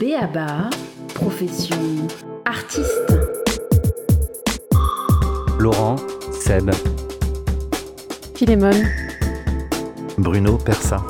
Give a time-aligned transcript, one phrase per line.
[0.00, 0.70] Béaba,
[1.14, 1.76] profession
[2.46, 3.12] artiste.
[5.58, 5.96] Laurent,
[6.32, 6.70] Seb,
[8.34, 8.70] Philémon,
[10.16, 11.04] Bruno Persa.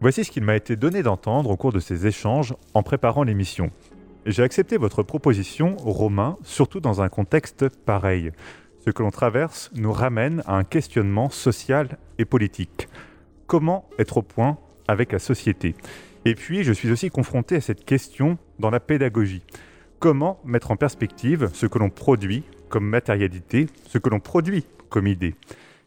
[0.00, 3.70] Voici ce qu'il m'a été donné d'entendre au cours de ces échanges en préparant l'émission.
[4.24, 8.32] J'ai accepté votre proposition, Romain, surtout dans un contexte pareil.
[8.84, 12.88] Ce que l'on traverse nous ramène à un questionnement social et politique.
[13.46, 15.74] Comment être au point avec la société?
[16.24, 19.42] Et puis, je suis aussi confronté à cette question dans la pédagogie.
[19.98, 25.06] Comment mettre en perspective ce que l'on produit comme matérialité, ce que l'on produit comme
[25.06, 25.34] idée?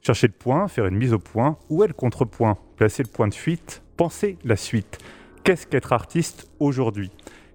[0.02, 2.58] Chercher le point, faire une mise au point, où est le contrepoint?
[2.76, 5.00] Placer le point de fuite, penser la suite.
[5.44, 7.10] Qu'est-ce qu'être artiste aujourd'hui?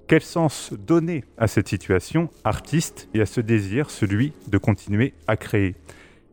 [0.08, 5.36] Quel sens donner à cette situation artiste et à ce désir, celui de continuer à
[5.36, 5.74] créer?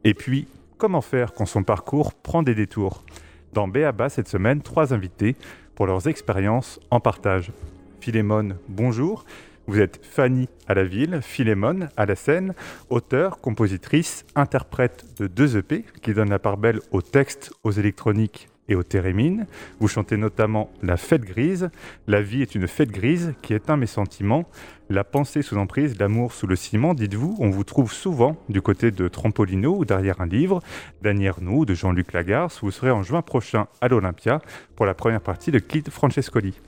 [0.06, 3.04] Et puis, comment faire quand son parcours prend des détours?
[3.52, 5.36] Dans Béaba cette semaine, trois invités
[5.76, 7.52] pour leurs expériences en partage.
[8.00, 9.26] Philémon, bonjour.
[9.68, 12.54] Vous êtes Fanny à la ville, Philémon à la scène,
[12.90, 18.48] auteur, compositrice, interprète de deux EP qui donnent la part belle aux textes, aux électroniques
[18.68, 19.48] et aux térémines.
[19.80, 21.70] Vous chantez notamment La fête grise,
[22.08, 24.46] La vie est une fête grise qui éteint mes sentiments,
[24.90, 26.94] La pensée sous emprise, L'amour sous le ciment.
[26.94, 30.62] Dites-vous, on vous trouve souvent du côté de Trampolino ou derrière un livre
[31.02, 32.60] d'Annie Arnoux, de Jean-Luc Lagarce.
[32.62, 34.42] Vous serez en juin prochain à l'Olympia
[34.76, 36.60] pour la première partie de Kid Francescoli.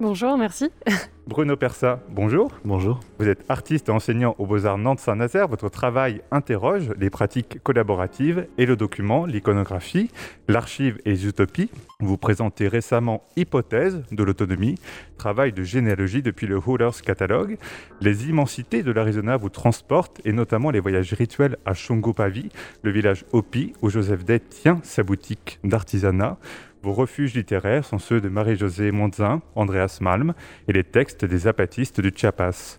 [0.00, 0.70] bonjour, merci.
[1.28, 2.50] Bruno Persa, bonjour.
[2.64, 3.00] Bonjour.
[3.18, 5.46] Vous êtes artiste et enseignant au Beaux-Arts Nantes-Saint-Nazaire.
[5.46, 10.10] Votre travail interroge les pratiques collaboratives et le document, l'iconographie,
[10.48, 11.70] l'archive et les utopies.
[12.00, 14.76] Vous présentez récemment Hypothèse de l'autonomie,
[15.18, 17.58] travail de généalogie depuis le Holders Catalogue.
[18.00, 22.48] Les immensités de l'Arizona vous transportent et notamment les voyages rituels à Shongopavi,
[22.82, 26.38] le village Hopi où Joseph Day tient sa boutique d'artisanat.
[26.82, 30.32] Vos refuges littéraires sont ceux de Marie-Josée Monzin, Andreas Malm
[30.68, 32.78] et les textes des apatistes du Chiapas.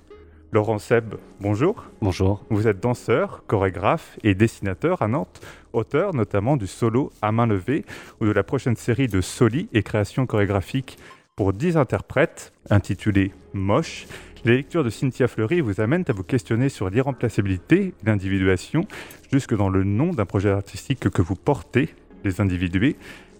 [0.51, 1.83] Laurent Seb, bonjour.
[2.01, 2.43] bonjour.
[2.49, 5.41] Vous êtes danseur, chorégraphe et dessinateur à Nantes,
[5.73, 7.85] auteur notamment du solo à main levée
[8.19, 10.97] ou de la prochaine série de Soli et créations chorégraphiques
[11.35, 14.07] pour 10 interprètes intitulée Moche.
[14.45, 18.87] Les lectures de Cynthia Fleury vous amènent à vous questionner sur l'irremplaçabilité, l'individuation,
[19.31, 21.89] jusque dans le nom d'un projet artistique que vous portez,
[22.23, 22.95] les individués.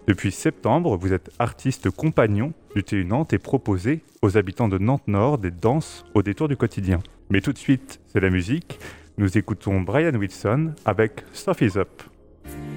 [0.10, 5.38] Depuis septembre, vous êtes artiste compagnon du TU Nantes et proposez aux habitants de Nantes-Nord
[5.38, 6.98] des danses au détour du quotidien.
[7.30, 8.80] Mais tout de suite, c'est la musique.
[9.20, 12.02] Nous écoutons Brian Wilson avec Stuff Is Up.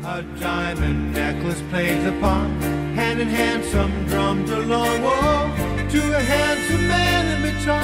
[0.04, 3.18] A diamond necklace plays hand
[5.88, 7.80] to a handsome man in baton.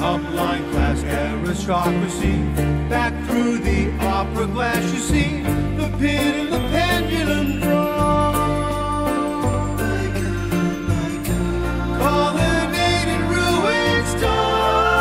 [0.00, 5.40] A blind class aristocracy back through the opera glass you see
[5.76, 8.32] the pin and the pendulum draw.
[11.98, 14.94] Colonnaded ruins dominant.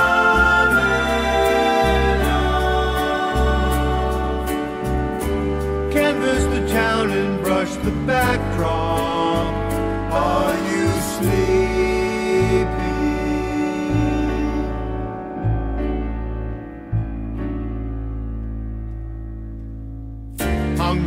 [5.92, 8.83] Canvas the town and brush the backdrop.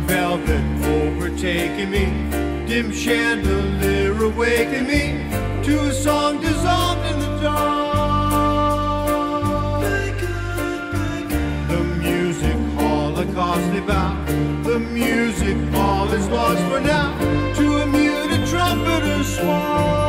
[0.07, 2.05] Velvet overtaking me,
[2.65, 8.23] dim chandelier awakening me to a song dissolved in the dark.
[11.67, 14.25] The music holocaust about,
[14.63, 17.13] the music all is lost for now
[17.55, 20.06] to a muted trumpeter's swan.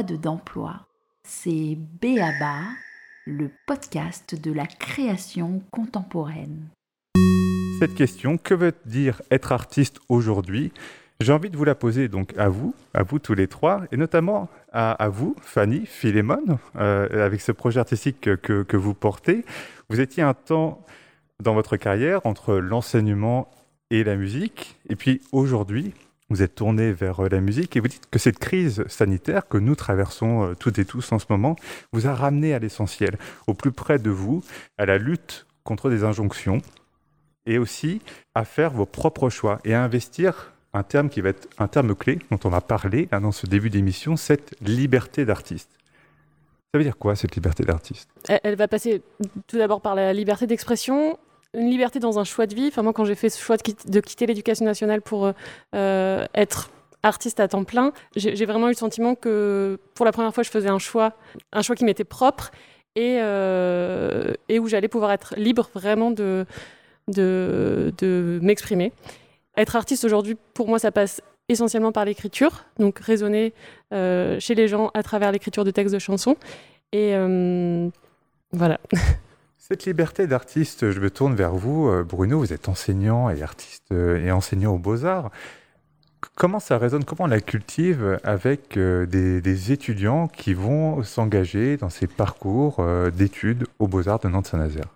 [0.00, 0.86] Mode d'emploi.
[1.24, 2.60] C'est Béaba,
[3.26, 6.68] le podcast de la création contemporaine.
[7.78, 10.72] Cette question, que veut dire être artiste aujourd'hui?
[11.20, 13.98] J'ai envie de vous la poser donc à vous, à vous tous les trois, et
[13.98, 19.44] notamment à, vous, Fanny, Philémon, euh, avec ce projet artistique que, que- que vous portez.
[19.90, 20.82] Vous étiez un temps
[21.42, 23.50] dans votre carrière entre l'enseignement
[23.90, 25.92] et la musique, et puis aujourd'hui,
[26.30, 29.58] vous êtes tourné vers euh, la musique et vous dites que cette crise sanitaire que
[29.58, 31.56] nous traversons euh, toutes et tous en ce moment
[31.92, 34.42] vous a ramené à l'essentiel, au plus près de vous,
[34.78, 36.62] à la lutte contre des injonctions,
[37.46, 38.00] et aussi
[38.34, 41.94] à faire vos propres choix et à investir un terme qui va être un terme
[41.94, 45.70] clé dont on va parler là, dans ce début d'émission, cette liberté d'artiste.
[46.72, 48.08] Ça veut dire quoi cette liberté d'artiste?
[48.28, 49.02] Elle va passer
[49.48, 51.18] tout d'abord par la liberté d'expression,
[51.54, 52.68] une liberté dans un choix de vie.
[52.68, 55.32] Enfin, moi, quand j'ai fait ce choix de, quitte- de quitter l'éducation nationale pour
[55.74, 56.70] euh, être
[57.02, 60.50] artiste à temps plein, j'ai vraiment eu le sentiment que pour la première fois, je
[60.50, 61.14] faisais un choix,
[61.52, 62.50] un choix qui m'était propre
[62.94, 66.44] et, euh, où j'allais pouvoir être libre vraiment de,
[68.42, 68.92] m'exprimer.
[69.56, 73.54] Être artiste aujourd'hui, pour moi, ça passe essentiellement par l'écriture, donc raisonner
[73.92, 76.36] euh, chez les gens à travers l'écriture de textes de chansons.
[76.92, 77.14] Et
[78.52, 78.78] voilà.
[79.70, 83.84] Cette liberté d'artiste, je me tourne vers vous, euh, Bruno, vous êtes enseignant et artiste
[83.92, 85.30] euh, et enseignant aux beaux-arts.
[86.34, 91.76] Comment ça résonne, comment on la cultive avec euh, des, des étudiants qui vont s'engager
[91.76, 92.84] dans ces parcours
[93.16, 94.86] d'études aux beaux-arts de Nantes-Saint-Nazaire?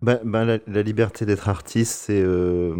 [0.00, 2.76] Ben, ben, la, liberté d'être artiste, c'est euh,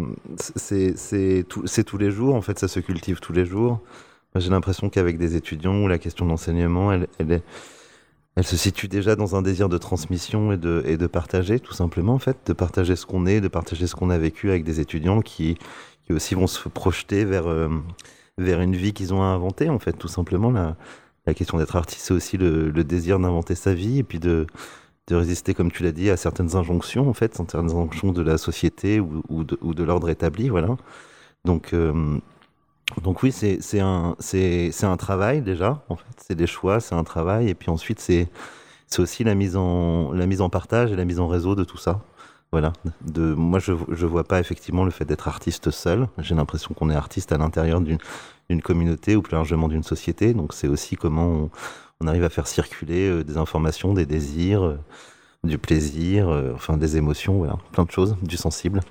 [1.85, 3.81] tous les jours, en fait, ça se cultive tous les jours.
[4.35, 7.43] J'ai l'impression qu'avec des étudiants, la question d'enseignement, elle, est-
[8.37, 12.19] elle se situe déjà dans un désir de transmission et de, partager, tout simplement, en
[12.19, 15.21] fait, de partager ce qu'on est, de partager ce qu'on a vécu avec des étudiants
[15.21, 15.57] qui,
[16.11, 17.67] aussi vont se projeter vers, euh,
[18.37, 20.51] vers une vie qu'ils ont à inventer, en fait, tout simplement.
[20.51, 20.77] La,
[21.25, 24.45] la question d'être artiste, c'est aussi le, désir d'inventer sa vie et puis de,
[25.07, 28.37] de résister, comme tu l'as dit, à certaines injonctions, en fait, certaines injonctions de la
[28.37, 30.77] société ou, ou de l'ordre établi, voilà.
[31.43, 32.19] Donc, euh,
[33.01, 34.15] donc oui, c'est un,
[34.83, 38.29] un travail déjà, en fait, c'est des choix, c'est un travail, et puis ensuite c'est
[38.97, 41.77] aussi la mise en la mise en partage et la mise en réseau de tout
[41.77, 42.01] ça.
[42.53, 42.71] Voilà.
[43.01, 46.07] De, moi, je je vois pas effectivement le fait d'être artiste seul.
[46.17, 47.97] J'ai l'impression qu'on est artiste à l'intérieur d'une
[48.49, 50.33] d'une communauté ou plus largement d'une société.
[50.33, 51.49] Donc c'est aussi comment on,
[52.01, 54.79] on arrive à faire circuler euh, des informations, des désirs, euh,
[55.43, 58.81] du plaisir, euh, enfin des émotions, voilà, plein de choses, du sensible.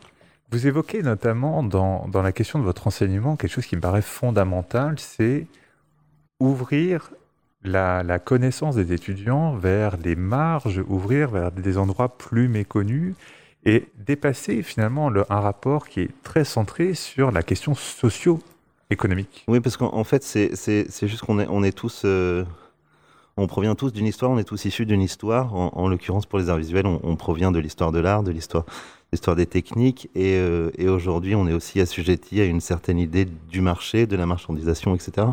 [0.51, 4.03] Vous évoquez notamment dans, dans la question de votre enseignement quelque chose qui me paraît
[4.03, 5.47] fondamental, c'est
[6.39, 7.11] ouvrir
[7.65, 13.15] la, la connaissance des étudiants vers les marges, ouvrir vers des endroits plus méconnus
[13.65, 19.45] et dépasser finalement le- un rapport qui est très centré sur la question socio-économique.
[19.49, 22.45] Oui, parce qu'en en fait, c'est juste qu'on est, on est tous, euh,
[23.37, 25.55] on provient tous d'une histoire, on est tous issus d'une histoire.
[25.55, 28.65] En, en l'occurrence, pour les arts visuels, on, provient de l'histoire de l'art, de l'histoire,
[29.13, 30.09] l'histoire des techniques.
[30.15, 34.17] Et, euh, et aujourd'hui, on est aussi assujetti à une certaine idée du marché, de
[34.17, 35.27] la marchandisation, etc.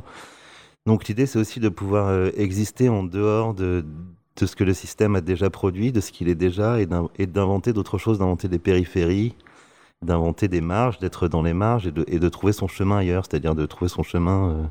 [0.86, 3.86] Donc l'idée, c'est aussi de pouvoir euh, exister en dehors de,
[4.38, 7.26] ce que le système a déjà produit, de ce qu'il est déjà, et d'in- et
[7.26, 9.34] d'inventer d'autres choses, d'inventer des périphéries,
[10.02, 13.24] d'inventer des marges, d'être dans les marges et de, et de trouver son chemin ailleurs,
[13.26, 14.64] c'est-à-dire de trouver son chemin euh,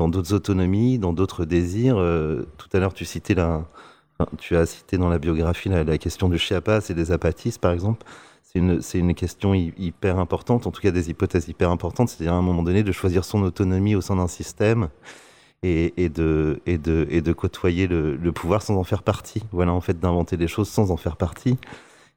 [0.00, 1.98] dans d'autres autonomies, dans d'autres désirs.
[1.98, 6.94] Euh, tout à l'heure, tu as cité dans la biographie la, question du chiapas et
[6.94, 8.06] des apatis, par exemple.
[8.42, 12.38] C'est une, question hy- hyper importante, en tout cas des hypothèses hyper importantes, c'est-à-dire à
[12.38, 14.88] un moment donné de choisir son autonomie au sein d'un système
[15.62, 19.42] et, de, côtoyer le, pouvoir sans en faire partie.
[19.52, 21.58] Voilà, en fait, d'inventer des choses sans en faire partie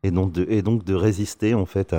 [0.04, 1.94] et donc de, résister en fait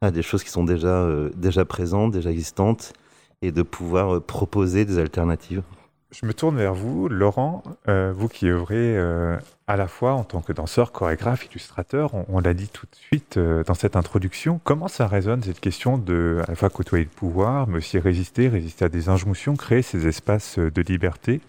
[0.00, 2.94] à, des choses qui sont déjà, euh, déjà présentes, déjà existantes
[3.42, 5.62] et de pouvoir euh, proposer des alternatives.
[6.10, 9.36] Je me tourne vers vous, Laurent, euh, vous qui œuvrez euh,
[9.68, 12.96] à la fois en tant que danseur, chorégraphe, illustrateur, on, on l'a dit tout de
[12.96, 17.04] suite euh, dans cette introduction, comment ça résonne cette question de à la fois côtoyer
[17.04, 21.40] le pouvoir, mais aussi résister, résister à des injonctions, créer ces espaces de liberté?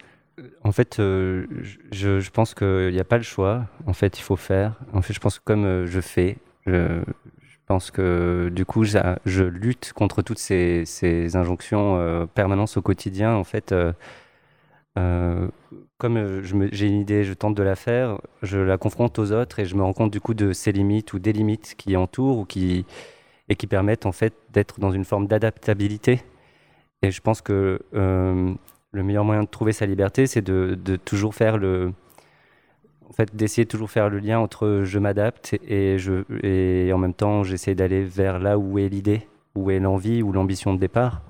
[0.62, 1.46] En fait, euh,
[1.90, 3.66] je, je pense qu'il n'y a pas le choix.
[3.86, 4.74] En fait, il faut faire.
[4.92, 7.02] En fait, je pense que comme je fais, je
[7.72, 13.34] pense que du coup, je lutte contre toutes ces, injonctions euh, permanentes au quotidien.
[13.34, 13.94] En fait, euh,
[14.98, 15.48] euh,
[15.96, 19.58] comme euh, j'ai une idée, je tente de la faire, je la confronte aux autres
[19.58, 22.40] et je me rends compte du coup de ces limites ou des limites qui entourent
[22.40, 22.84] ou qui,
[23.48, 26.20] et qui permettent en fait d'être dans une forme d'adaptabilité.
[27.00, 31.34] Et je pense que le meilleur moyen de trouver sa liberté, c'est de, de toujours
[31.34, 31.94] faire le.
[33.12, 35.98] En fait, d'essayer de toujours faire le lien entre je m'adapte et,
[36.94, 40.72] en même temps, j'essaie d'aller vers là où est l'idée, où est l'envie ou l'ambition
[40.72, 41.20] de départ.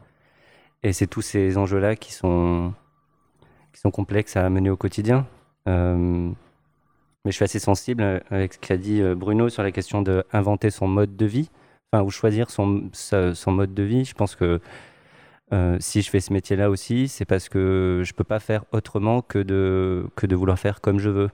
[0.85, 2.73] Et c'est tous ces enjeux-là qui sont,
[3.93, 5.27] complexes à mener au quotidien.
[5.69, 6.31] Euh,
[7.25, 10.71] mais je suis assez sensible avec ce qu'a dit euh, Bruno sur la question d'inventer
[10.71, 11.51] son mode de vie,
[11.93, 12.91] ou choisir son,
[13.49, 14.05] mode de vie.
[14.05, 14.61] Je pense que
[15.53, 19.25] euh, si je fais ce métier-là aussi, c'est parce que je peux pas faire autrement
[19.35, 21.31] de, que de vouloir faire comme je veux.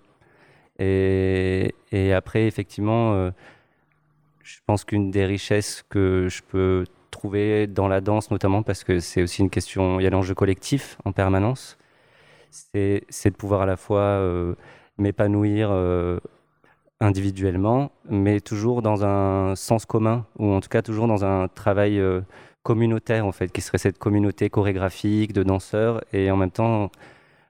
[0.78, 3.30] Et, après, effectivement, euh,
[4.42, 9.00] je pense qu'une des richesses que je peux trouver dans la danse, notamment parce que
[9.00, 11.78] c'est aussi une question, il y a l'enjeu collectif en permanence,
[12.50, 14.54] c'est de pouvoir à la fois euh,
[14.98, 16.20] m'épanouir euh,
[17.00, 22.00] individuellement, mais toujours dans un sens commun, ou en tout cas toujours dans un travail
[22.62, 26.90] communautaire, en fait, qui serait cette communauté chorégraphique de danseurs, et en même temps,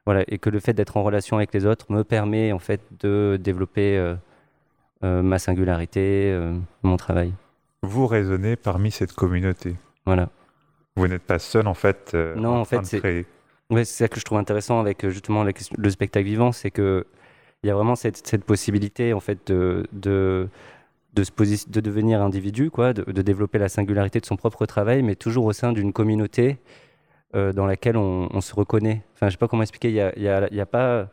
[0.09, 2.81] voilà, et que le fait d'être en relation avec les autres me permet, en fait,
[3.01, 4.15] de développer euh,
[5.05, 7.35] euh, ma singularité, euh, mon travail.
[7.83, 9.77] Vous raisonnez parmi cette communauté.
[10.07, 10.31] Voilà.
[10.97, 12.17] Vous n'êtes pas seul en fait.
[12.37, 13.27] Non, en fait, c'est-.
[13.71, 16.71] Ouais, c'est ça que je trouve intéressant avec justement la question- le spectacle vivant, c'est
[16.71, 17.05] que
[17.63, 20.49] il y a vraiment cette, cette possibilité en fait de, de,
[21.13, 24.65] de, se posi- de devenir individu, quoi, de, de développer la singularité de son propre
[24.65, 26.57] travail, mais toujours au sein d'une communauté
[27.37, 29.03] euh, dans laquelle on, on se reconnaît.
[29.15, 29.89] Enfin, je sais pas comment expliquer.
[29.91, 31.09] Il y a, y a- il y a pas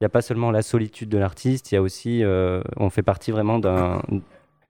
[0.00, 2.90] il y a pas seulement la solitude de l'artiste, il y a aussi euh, on
[2.90, 4.02] fait partie vraiment d'un-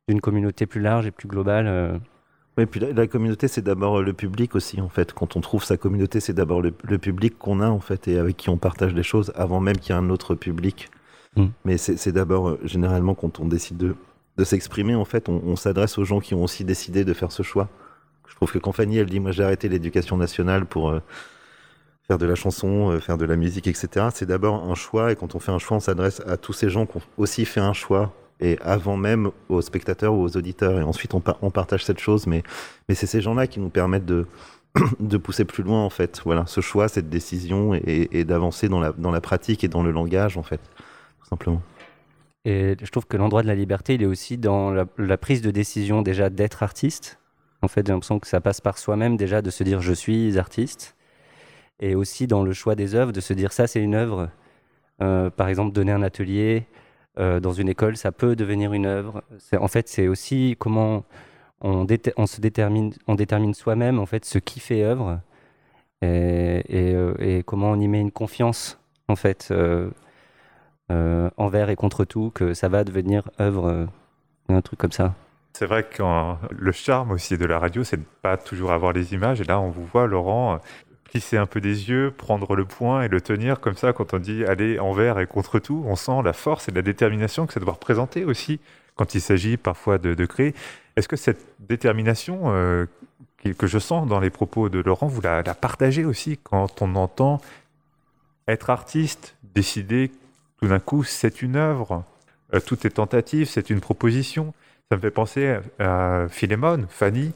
[0.09, 1.67] d'une communauté plus large et plus globale.
[1.67, 1.97] euh.
[2.57, 5.13] Oui, puis la, la communauté, c'est d'abord le public aussi, en fait.
[5.13, 8.17] Quand on trouve sa communauté, c'est d'abord le, le public qu'on a, en fait, et
[8.19, 10.89] avec qui on partage des choses, avant même qu'il y ait un autre public.
[11.37, 11.47] Mm.
[11.65, 13.97] Mais c'est c'est d'abord, euh, généralement, quand on décide de,
[14.37, 17.33] de s'exprimer, en fait, on, on s'adresse aux gens qui ont aussi décidé de faire
[17.33, 17.69] ce choix.
[18.29, 21.01] Je trouve que quand Fanny, elle dit, moi, j'ai arrêté l'éducation nationale pour euh,
[22.07, 25.17] faire de la chanson, euh, faire de la musique, etc., c'est d'abord un choix, et
[25.17, 27.61] quand on fait un choix, on s'adresse à tous ces gens qui ont aussi fait
[27.61, 31.51] un choix, et avant même aux spectateurs ou aux auditeurs, et ensuite on, pa- on
[31.51, 32.43] partage cette chose, mais
[32.93, 34.05] c'est ces gens-là qui nous permettent
[35.01, 36.21] de, pousser plus loin, en fait.
[36.25, 40.43] Voilà, ce choix, cette décision, et, d'avancer dans la, pratique et dans le langage, en
[40.43, 40.61] fait,
[41.21, 41.63] tout simplement.
[42.45, 45.51] Et je trouve que l'endroit de la liberté, il est aussi dans la prise de
[45.51, 47.19] décision déjà d'être artiste.
[47.65, 50.39] En fait, j'ai l'impression que ça passe par soi-même déjà de se dire je suis
[50.39, 50.95] artiste.
[51.81, 54.29] Et aussi dans le choix des œuvres, de se dire ça c'est une œuvre.
[55.03, 56.67] Euh, par exemple, donner un atelier
[57.19, 59.25] euh, dans une école, ça peut devenir une œuvre.
[59.59, 61.05] En fait, c'est aussi comment
[61.63, 61.87] on,
[62.27, 65.21] se détermine, on détermine soi-même en fait ce qui fait œuvre
[66.03, 68.79] et, euh, comment on y met une confiance
[69.09, 69.53] en fait.
[70.91, 73.89] envers et contre tout, que ça va devenir œuvre,
[74.49, 75.15] un truc comme ça.
[75.57, 78.93] C'est vrai que euh, le charme aussi de la radio, c'est de pas toujours avoir
[78.93, 79.41] les images.
[79.41, 80.59] Et là, on vous voit, Laurent, euh,
[81.05, 84.19] plisser un peu des yeux, prendre le point et le tenir comme ça quand on
[84.19, 85.85] dit aller envers et contre tout.
[85.87, 88.59] On sent la force et la détermination que ça doit représenter aussi
[88.97, 90.55] quand il s'agit parfois de, de créer.
[90.97, 92.87] Est-ce que cette détermination euh,
[93.57, 96.97] que je sens dans les propos de Laurent, vous la, la partagez aussi quand on
[96.97, 97.41] entend
[98.49, 100.11] Être artiste, décider
[100.59, 102.03] tout d'un coup, c'est une œuvre.
[102.67, 104.53] Tout est tentative, c'est une proposition?
[104.91, 107.33] Ça me fait penser à Philémon, Fanny,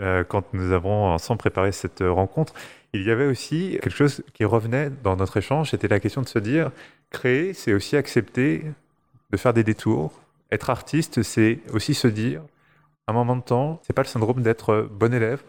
[0.00, 2.54] euh, quand nous avons ensemble préparé cette rencontre.
[2.92, 6.28] Il y avait aussi quelque chose qui revenait dans notre échange, c'était la question de
[6.28, 6.70] se dire,
[7.10, 8.64] créer, c'est aussi accepter
[9.30, 10.12] de faire des détours.
[10.50, 12.42] Être artiste, c'est aussi se dire,
[13.06, 15.42] à un moment de temps, c'est pas le syndrome d'être bon élève,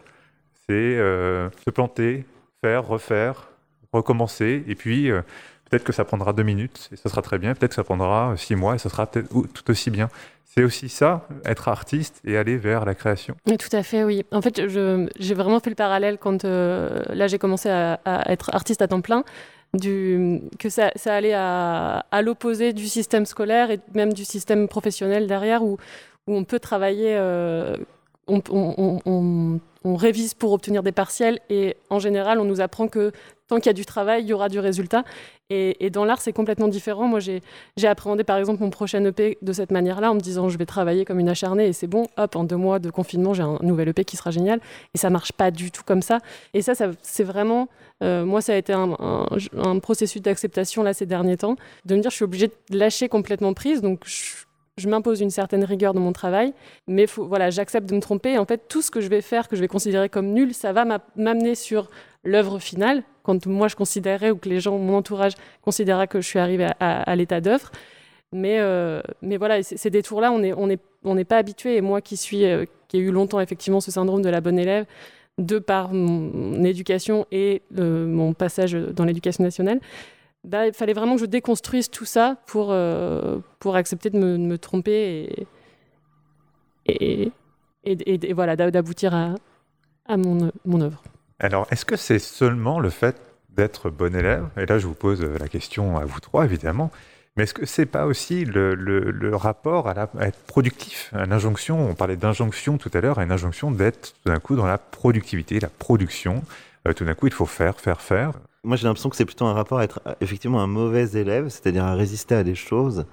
[0.68, 2.24] c'est euh, se planter,
[2.62, 3.48] faire, refaire,
[3.92, 5.22] recommencer, et puis euh,
[5.70, 8.34] peut-être que ça prendra deux minutes et ça sera très bien, peut-être que ça prendra
[8.36, 10.08] six mois et ça sera tout aussi bien.
[10.44, 13.36] C'est aussi ça, être artiste et aller vers la création.
[13.46, 14.24] Oui, Tout à fait, oui.
[14.32, 18.82] En fait, j'ai vraiment fait le parallèle quand euh, là j'ai commencé à, être artiste
[18.82, 19.22] à temps plein,
[19.80, 25.78] que ça, allait à, l'opposé du système scolaire et même du système professionnel derrière, où,
[26.26, 27.76] on peut travailler, euh,
[28.26, 33.12] on révise pour obtenir des partiels et en général on nous apprend que
[33.50, 35.04] tant qu'il y a du travail, il y aura du résultat.
[35.52, 37.08] Et, dans l'art, c'est complètement différent.
[37.08, 37.42] Moi, j'ai
[37.88, 41.04] appréhendé par exemple mon prochain EP de cette manière-là, en me disant je vais travailler
[41.04, 43.88] comme une acharnée et c'est bon, hop, en deux mois de confinement, j'ai un nouvel
[43.88, 44.60] EP qui sera génial.
[44.94, 46.18] Et ça marche pas du tout comme ça.
[46.54, 47.68] Et ça, c'est vraiment,
[48.04, 52.10] euh, moi, ça a été un processus d'acceptation là ces derniers temps, de me dire
[52.12, 53.82] je suis obligée de lâcher complètement prise.
[53.82, 54.44] Donc, je,
[54.80, 56.52] je m'impose une certaine rigueur dans mon travail,
[56.86, 58.38] mais voilà, j'accepte de me tromper.
[58.38, 60.72] En fait, tout ce que je vais faire, que je vais considérer comme nul, ça
[60.72, 61.90] va m'a- m'amener sur
[62.24, 66.26] l'œuvre finale, quand moi je considérais ou que les gens, mon entourage considéra que je
[66.26, 67.70] suis arrivée à, l'état d'œuvre.
[68.32, 69.00] Mais, euh,
[69.38, 71.76] voilà, ces détours-là, on n'est pas habitué.
[71.76, 74.58] Et moi qui suis, euh, qui ai eu longtemps effectivement ce syndrome de la bonne
[74.58, 74.86] élève,
[75.38, 79.80] de par mon, éducation et mon passage dans l'éducation nationale,
[80.44, 84.58] bah, il fallait vraiment que je déconstruise tout ça pour, euh, pour accepter de me,
[84.58, 85.46] tromper
[86.86, 87.32] et,
[87.84, 89.34] et, voilà, d'a- d'aboutir à,
[90.06, 91.02] à mon, mon œuvre.
[91.38, 93.16] Alors, est-ce que c'est seulement le fait
[93.50, 94.46] d'être bon élève?
[94.56, 96.90] Et là, je vous pose euh, la question à vous trois, évidemment.
[97.36, 101.94] Mais est-ce que c'est pas aussi le, le- rapport à être productif, à l'injonction On
[101.94, 105.60] parlait d'injonction tout à l'heure, à une injonction d'être tout d'un coup dans la productivité,
[105.60, 106.42] la production.
[106.88, 108.32] Euh, tout d'un coup, il faut faire, faire, faire.
[108.64, 111.84] Moi, j'ai l'impression que c'est plutôt un rapport à être effectivement un mauvais élève, c'est-à-dire
[111.84, 113.06] à résister à des choses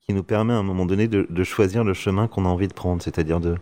[0.00, 2.72] qui nous permet à un moment donné de, choisir le chemin qu'on a envie de
[2.72, 3.56] prendre, c'est-à-dire de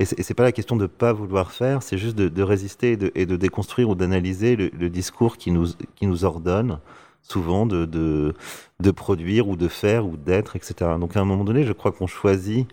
[0.00, 3.36] et c'est pas la question de pas vouloir faire, c'est juste de, résister et de,
[3.36, 6.80] déconstruire ou d'analyser le, discours qui nous qui nous ordonne
[7.22, 8.34] souvent de, de
[8.80, 10.74] de produire ou de faire ou d'être, etc.
[10.98, 12.66] Donc à un moment donné, je crois qu'on choisit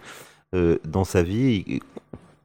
[0.56, 1.82] euh, dans sa vie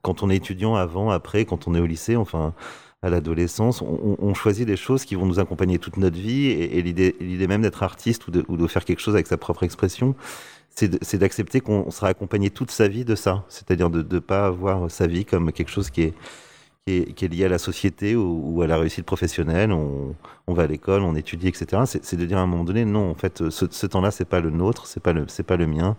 [0.02, 2.54] quand on est étudiant, avant, après, quand on est au lycée, enfin
[3.02, 6.82] à l'adolescence, on, choisit des choses qui vont nous accompagner toute notre vie et, et
[6.82, 10.14] l'idée même d'être artiste ou de, faire quelque chose avec sa propre expression,
[10.70, 14.90] c'est d'accepter qu'on sera accompagné toute sa vie de ça, c'est-à-dire de ne pas avoir
[14.90, 16.14] sa vie comme quelque chose qui est,
[16.86, 20.14] lié à la société ou, à la réussite professionnelle, on,
[20.48, 21.82] va à l'école, on étudie, etc.
[21.86, 24.40] C'est de dire à un moment donné, non, en fait, ce, ce temps-là, c'est pas
[24.40, 25.96] le nôtre, c'est pas pas le mien.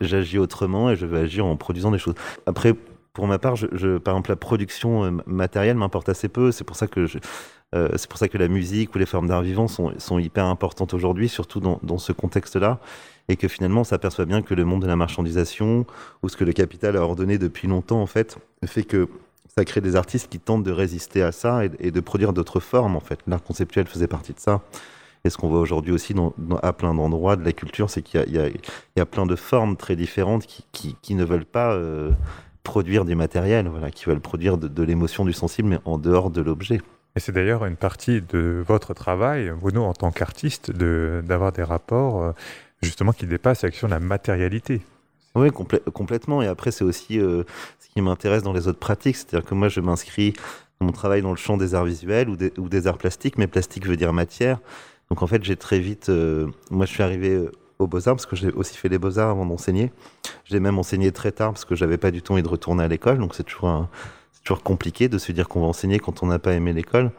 [0.00, 2.14] J'agis autrement et je veux agir en produisant des choses.
[2.46, 2.74] Après,
[3.12, 3.54] pour ma part,
[4.04, 6.52] par exemple, la production euh, matérielle m'importe assez peu.
[6.52, 7.06] C'est pour ça que
[7.74, 10.44] euh, c'est pour ça que la musique ou les formes d'art vivant sont, sont hyper
[10.44, 12.78] importantes aujourd'hui, surtout dans, ce contexte-là,
[13.28, 15.86] et que finalement, on s'aperçoit bien que le monde de la marchandisation
[16.22, 19.08] ou ce que le capital a ordonné depuis longtemps, en fait, fait que
[19.56, 22.96] ça crée des artistes qui tentent de résister à ça et, de produire d'autres formes,
[22.96, 23.20] en fait.
[23.26, 24.60] L'art conceptuel faisait partie de ça.
[25.24, 26.14] Et ce qu'on voit aujourd'hui aussi
[26.62, 28.52] à plein d'endroits de la culture, c'est qu'il y y,
[28.96, 32.10] y a plein de formes très différentes qui, qui, qui ne veulent pas euh,
[32.62, 36.30] produire du matériel, voilà, qui veulent produire de, de l'émotion, du sensible, mais en dehors
[36.30, 36.80] de l'objet.
[37.16, 41.62] Et c'est d'ailleurs une partie de votre travail, Bruno, en tant qu'artiste, de- d'avoir des
[41.62, 42.32] rapports euh,
[42.82, 44.80] justement qui dépassent la question de la matérialité.
[45.34, 46.40] Oui, complè- complètement.
[46.42, 47.42] Et après, c'est aussi euh,
[47.80, 49.16] ce qui m'intéresse dans les autres pratiques.
[49.16, 50.34] C'est-à-dire que moi, je m'inscris
[50.80, 53.38] dans mon travail dans le champ des arts visuels ou des, ou des arts plastiques,
[53.38, 54.58] mais plastique veut dire matière.
[55.10, 56.08] Donc en fait, j'ai très vite.
[56.08, 57.48] euh, moi, je suis arrivé
[57.82, 59.92] aux Beaux-Arts parce que j'ai aussi fait les Beaux-Arts avant d'enseigner.
[60.44, 62.88] J'ai même enseigné très tard parce que j'avais pas du tout envie de retourner à
[62.88, 63.18] l'école.
[63.18, 63.88] Donc c'est toujours, un-
[64.44, 67.10] toujours compliqué de se dire qu'on va enseigner quand on n'a pas aimé l'école.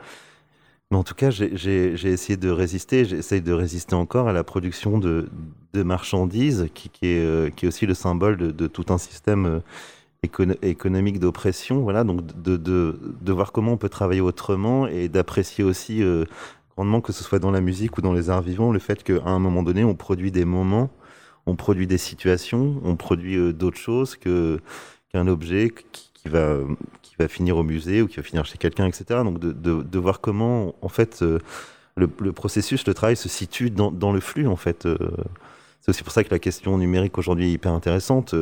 [0.92, 5.00] Mais en tout cas, j'ai- essayé de résister, j'essaye de résister encore à la production
[5.00, 5.28] de,
[5.74, 9.60] marchandises, qui, est, euh, qui est aussi le symbole de, tout un système euh,
[10.24, 11.82] écono- économique d'oppression.
[11.82, 16.26] Voilà, donc de, de, de voir comment on peut travailler autrement et d'apprécier aussi euh,
[16.76, 19.24] grandement, que ce soit dans la musique ou dans les arts vivants, le fait qu'à
[19.26, 20.90] un moment donné, on produit des moments,
[21.46, 26.60] on produit des situations, on produit euh, d'autres choses qu'un objet qui, va
[27.02, 29.06] qui va finir au musée ou qui va finir chez quelqu'un, etc.
[29.24, 31.40] Donc de, de, voir comment, en fait, euh,
[31.96, 34.86] le, le processus, le travail se situe dans, dans le flux, en fait.
[34.86, 34.98] euh.
[35.82, 38.34] c'est aussi pour ça que la question numérique aujourd'hui est hyper intéressante.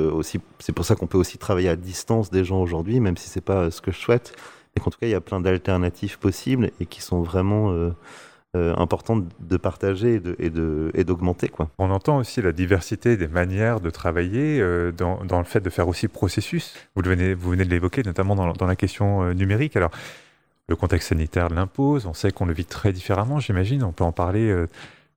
[0.59, 3.41] c'est pour ça qu'on peut aussi travailler à distance des gens aujourd'hui, même si c'est
[3.41, 4.33] pas ce que je souhaite.
[4.75, 7.91] Mais qu'en tout cas, il y a plein d'alternatives possibles et qui sont vraiment euh,
[8.55, 10.51] euh, important de partager et et
[10.93, 11.51] et d'augmenter.
[11.77, 15.87] On entend aussi la diversité des manières de travailler euh, dans, le fait de faire
[15.87, 16.75] aussi processus.
[16.95, 19.75] Vous, venez, vous venez de l'évoquer, notamment dans, dans la question numérique.
[19.75, 19.91] Alors,
[20.67, 22.05] le contexte sanitaire l'impose.
[22.05, 23.83] On sait qu'on le vit très différemment, j'imagine.
[23.83, 24.55] On peut en parler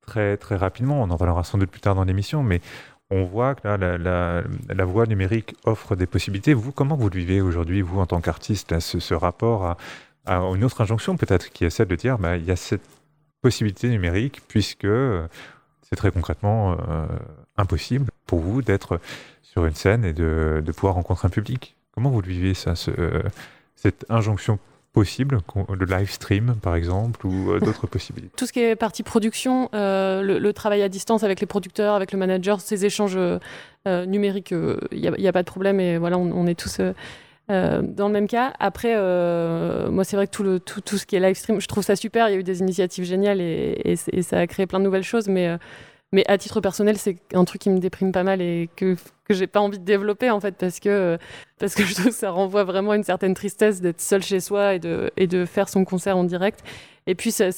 [0.01, 1.03] très, très rapidement.
[1.03, 2.43] On en parlera sans doute plus tard dans l'émission.
[2.43, 2.61] Mais
[3.11, 6.55] on voit que la, voie numérique offre des possibilités.
[6.55, 9.77] Vous, comment vous le vivez aujourd'hui, vous, en tant qu'artiste, ce, rapport
[10.27, 12.83] à, une autre injonction, peut-être, qui est celle de dire bah, il y a cette
[13.43, 15.27] possibilité numérique, puisque euh,
[15.83, 17.07] c'est très concrètement euh,
[17.57, 19.01] impossible pour vous d'être
[19.43, 21.77] sur une scène et de, pouvoir rencontrer un public.
[21.93, 23.23] Comment vous le vivez, ça, euh,
[23.77, 24.59] cette injonction
[24.95, 28.77] possible, qu'on- le live stream, par exemple, ou euh, d'autres possibilités Tout ce qui est
[28.77, 33.17] partie production, euh, le, travail à distance avec les producteurs, avec le manager, ces échanges
[33.17, 33.39] euh,
[33.89, 34.55] euh, numériques,
[34.93, 36.93] il n'y a, pas de problème et voilà, on, est tous euh,
[37.51, 38.55] euh, dans le même cas.
[38.61, 41.61] Après, euh, moi, c'est vrai que tout, le, tout, tout ce qui est live stream,
[41.61, 42.29] je trouve ça super.
[42.29, 45.03] Il y a eu des initiatives géniales et, et ça a créé plein de nouvelles
[45.03, 45.59] choses, mais, euh,
[46.14, 49.35] mais à titre personnel, c'est un truc qui me déprime pas mal et que, que
[49.35, 51.18] j'ai pas envie de développer en fait parce que,
[51.59, 54.74] parce que je trouve que ça renvoie vraiment une certaine tristesse d'être seul chez soi
[54.74, 56.61] et de, et de faire son concert en direct.
[57.09, 57.50] Et puis, ça,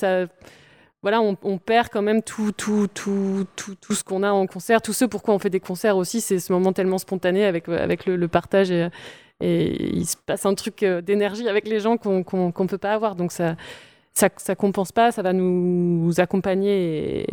[1.02, 4.80] voilà, on, perd quand même tout, tout, tout, tout, tout ce qu'on a en concert.
[4.80, 8.06] Tout ce pourquoi on fait des concerts aussi, c'est ce moment tellement spontané avec, avec
[8.06, 8.70] le, partage.
[8.70, 8.88] Et,
[9.40, 12.94] il se passe un truc euh, d'énergie avec les gens qu'on qu'on qu'on peut pas
[12.94, 13.16] avoir.
[13.16, 13.54] Donc ça,
[14.14, 17.26] ça, ça compense pas, ça va nous accompagner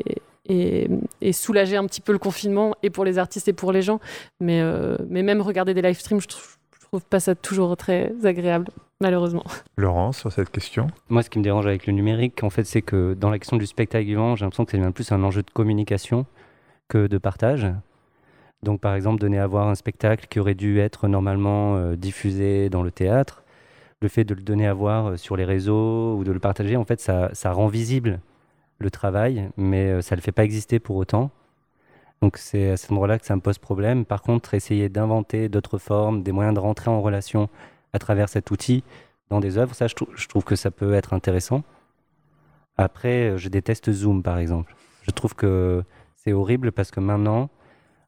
[0.46, 0.90] et,
[1.22, 4.00] et soulager un petit peu le confinement, et pour les artistes et pour les gens.
[4.40, 7.76] Mais, euh, mais même regarder des live streams, je trouve, je trouve pas ça toujours
[7.78, 8.68] très agréable,
[9.00, 9.44] malheureusement.
[9.78, 10.88] Laurence, sur cette question?
[11.10, 13.58] Moi, ce qui me dérange avec le numérique, en fait, c'est que dans la question
[13.58, 16.26] du spectacle vivant, j'ai l'impression que c'est même plus un enjeu de communication
[16.90, 17.68] que de partage.
[18.62, 22.70] Donc, par exemple, donner à voir un spectacle qui aurait dû être normalement euh, diffusé
[22.70, 23.44] dans le théâtre,
[24.02, 26.78] le fait de le donner à voir euh, sur les réseaux ou de le partager,
[26.78, 28.20] en fait, ça, ça rend visible
[28.84, 31.32] le travail, mais euh, ça ne le fait pas exister pour autant.
[32.22, 34.06] Donc, c'est à cet endroit-là que ça me pose problème.
[34.06, 37.50] Par contre, essayer d'inventer d'autres formes, des moyens de rentrer en relation
[37.92, 38.84] à travers cet outil,
[39.30, 41.64] dans des œuvres, ça, je, trou- je trouve que ça peut être intéressant.
[42.78, 44.76] Après, euh, je déteste Zoom, par exemple.
[45.04, 45.84] Je trouve que
[46.16, 47.50] c'est horrible parce que maintenant,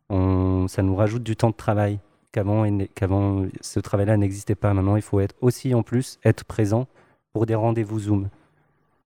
[0.10, 2.00] on, ça nous rajoute du temps de travail
[2.32, 4.74] qu'avant, qu'avant ce travail-là n'existait pas.
[4.74, 6.88] Maintenant, il faut être aussi en plus être présent
[7.34, 8.30] pour des rendez-vous Zoom.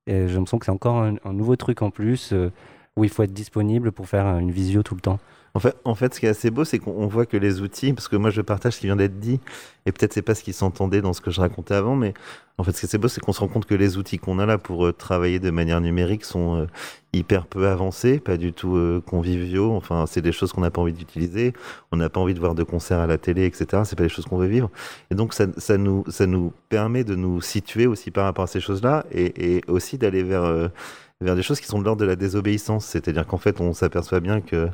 [0.09, 2.51] Et je me sens que c'est encore un, nouveau truc en plus euh,
[2.95, 5.19] où il faut être disponible pour faire une visio tout le temps.
[5.53, 7.61] En fait, en fait, ce qui est assez beau, c'est qu'on on voit que les
[7.61, 9.39] outils, parce que moi je partage ce qui vient d'être dit,
[9.85, 12.13] et peut-être c'est pas ce qui s'entendait dans ce que je racontais avant, mais
[12.59, 14.19] en fait, ce qui est assez beau, c'est qu'on se rend compte que les outils
[14.19, 16.65] qu'on a là pour euh, travailler de manière numérique sont euh,
[17.13, 19.71] hyper peu avancés, pas du tout euh, conviviaux.
[19.71, 21.53] Enfin, c'est des choses qu'on n'a pas envie d'utiliser.
[21.93, 23.83] On n'a pas envie de voir de concerts à la télé, etc.
[23.85, 24.69] C'est pas des choses qu'on veut vivre.
[25.09, 28.59] Et donc, ça, nous, ça nous permet de nous situer aussi par rapport à ces
[28.59, 30.69] choses-là, et, aussi d'aller vers
[31.21, 32.85] vers des choses qui sont de l'ordre de la désobéissance.
[32.85, 34.67] C'est-à-dire qu'en fait, on s'aperçoit bien que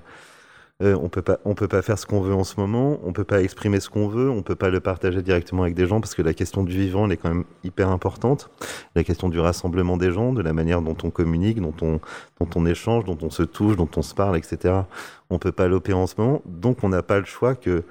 [0.83, 3.13] euh, on peut pas, on peut pas faire ce qu'on veut en ce moment, on
[3.13, 6.01] peut pas exprimer ce qu'on veut, on peut pas le partager directement avec des gens
[6.01, 8.49] parce que la question du vivant elle est quand même hyper importante.
[8.93, 12.01] La question du rassemblement des gens, de la manière dont on communique, dont on,
[12.41, 14.73] dont on échange, dont on se touche, dont on se parle, etc.
[15.29, 17.83] On peut pas l'opérer en ce moment, donc on n'a pas le choix que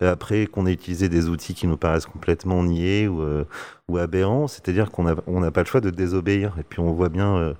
[0.00, 3.44] après qu'on ait utilisé des outils qui nous paraissent complètement niais ou, euh,
[3.88, 6.54] ou aberrants, c'est-à-dire qu'on n'a on n'a pas le choix de désobéir.
[6.60, 7.36] Et puis on voit bien.
[7.36, 7.54] euh,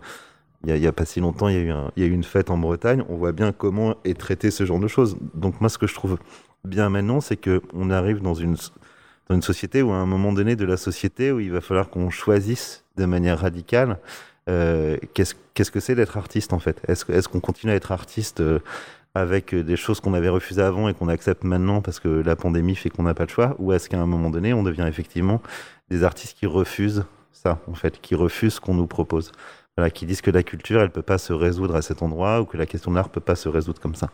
[0.66, 1.66] il n'y a, pas si longtemps, il
[1.96, 3.04] y, a eu une fête en Bretagne.
[3.08, 5.16] On voit bien comment est traité ce genre de choses.
[5.34, 6.18] Donc moi, ce que je trouve
[6.64, 8.56] bien maintenant, c'est que on arrive dans une
[9.40, 12.84] société où à un moment donné de la société où il va falloir qu'on choisisse
[12.96, 13.98] de manière radicale
[14.48, 16.80] euh, qu'est-ce que c'est d'être artiste en fait?
[16.88, 18.60] Est-ce qu'on continue à être artiste euh,
[19.14, 22.74] avec des choses qu'on avait refusées avant et qu'on accepte maintenant parce que la pandémie
[22.74, 25.42] fait qu'on n'a pas le choix, ou est-ce qu'à un moment donné, on devient effectivement
[25.90, 29.32] des artistes qui refusent ça, en fait, qui refusent ce qu'on nous propose?
[29.78, 32.44] Voilà, qui disent que la culture, elle peut pas se résoudre à cet endroit ou
[32.46, 34.10] que la question de l'art peut pas se résoudre comme ça.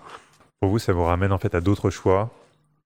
[0.60, 2.30] Pour vous, ça vous ramène en fait à d'autres choix,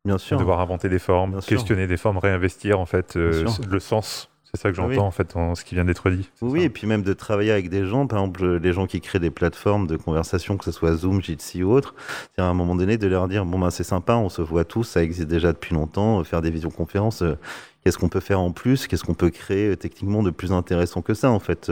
[0.04, 0.38] Bien sûr.
[0.38, 1.56] devoir inventer des formes, Bien sûr.
[1.56, 4.30] questionner des formes, réinvestir en fait euh, le sens.
[4.50, 4.98] C'est ça que Ah j'entends oui.
[5.00, 6.30] en fait dans ce qui vient d'être dit.
[6.40, 9.00] Oui, ça et puis même de travailler avec des gens, par exemple les gens qui
[9.02, 11.94] créent des plateformes de conversation, que ce soit Zoom, Jitsi ou autre,
[12.34, 14.64] c'est à un moment donné de leur dire bon ben c'est sympa, on se voit
[14.64, 17.36] tous, ça existe déjà depuis longtemps, euh, faire des visioconférences, euh,
[17.84, 21.02] qu'est-ce qu'on peut faire en plus, qu'est-ce qu'on peut créer euh, techniquement de plus intéressant
[21.02, 21.70] que ça en fait.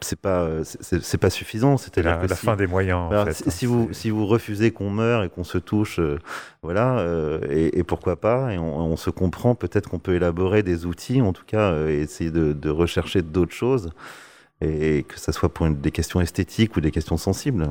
[0.00, 2.98] C'est- pas euh, c'est- pas suffisant, c'est-à-dire la, que la si- fin des moyens.
[2.98, 3.50] en Alors, fait, si, hein.
[3.50, 6.18] si vous, si vous refusez qu'on meure et qu'on se touche, euh,
[6.62, 10.62] voilà, euh, et, et pourquoi pas, et on, on se comprend, peut-être qu'on peut élaborer
[10.62, 13.90] des outils, en tout cas, euh, et essayer de, de rechercher d'autres choses,
[14.60, 17.68] et, que ça soit pour une- des questions esthétiques ou des questions sensibles.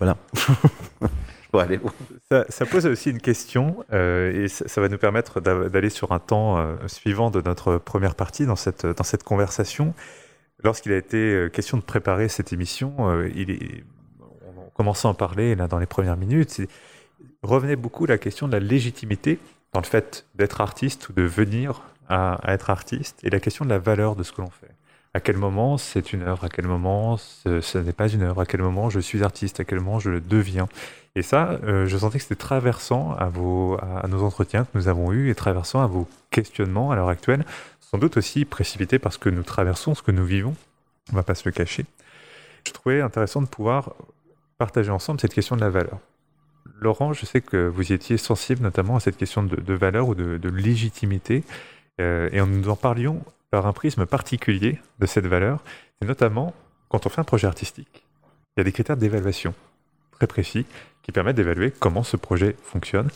[0.00, 0.16] Voilà.
[1.52, 1.90] bon, allez, bon.
[2.30, 5.90] Ça, ça pose aussi une question, euh, et ça, ça va nous permettre d'a- d'aller
[5.90, 9.94] sur un temps euh, suivant de notre première partie dans cette, dans cette conversation.
[10.64, 13.84] Lorsqu'il a été euh, question de préparer cette émission, euh, il est,
[14.20, 16.60] on commençait à en parler là, dans les premières minutes,
[17.42, 19.38] revenait beaucoup la question de la légitimité
[19.72, 23.70] dans le fait d'être artiste ou de venir à, être artiste et la question de
[23.70, 24.70] la valeur de ce que l'on fait.
[25.14, 28.46] À quel moment c'est une œuvre, à quel moment ce, n'est pas une œuvre, à
[28.46, 30.68] quel moment je suis artiste, à quel moment je le deviens.
[31.14, 34.88] Et ça, euh, je sentais que c'était traversant à, vos, à nos entretiens que nous
[34.88, 37.44] avons eus et traversant à vos questionnements à l'heure actuelle,
[37.92, 40.56] sans doute aussi précipité parce que nous traversons ce que nous vivons,
[41.12, 41.84] on va pas se le cacher.
[42.66, 43.94] Je trouvais intéressant de pouvoir
[44.56, 45.98] partager ensemble cette question de la valeur.
[46.80, 50.38] Laurent, je sais que vous étiez sensible notamment à cette question de, valeur ou de,
[50.38, 51.44] de légitimité,
[52.00, 55.62] euh, et nous en parlions par un prisme particulier de cette valeur,
[56.00, 56.54] et notamment
[56.88, 58.06] quand on fait un projet artistique.
[58.56, 59.54] Il y a des critères d'évaluation
[60.12, 60.64] très précis
[61.02, 63.10] qui permettent d'évaluer comment ce projet fonctionne,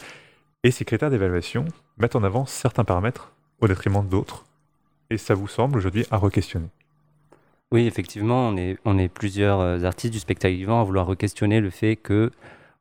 [0.64, 1.64] et ces critères d'évaluation
[1.96, 4.44] mettent en avant certains paramètres au détriment d'autres,
[5.10, 6.68] et ça vous semble aujourd'hui à re-questionner?
[7.72, 11.96] Oui, effectivement, on est, plusieurs euh, artistes du spectacle vivant à vouloir re-questionner le fait
[11.96, 12.30] que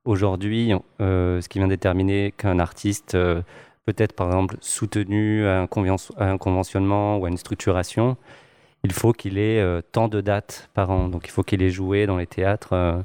[0.05, 3.41] aujourd'hui, euh, ce qui vient déterminer qu'un artiste euh,
[3.85, 8.15] peut être par exemple soutenu à un, conventionnement ou à une structuration,
[8.83, 11.07] il faut qu'il ait tant de dates par an.
[11.09, 13.03] Donc il faut qu'il ait joué dans les théâtres.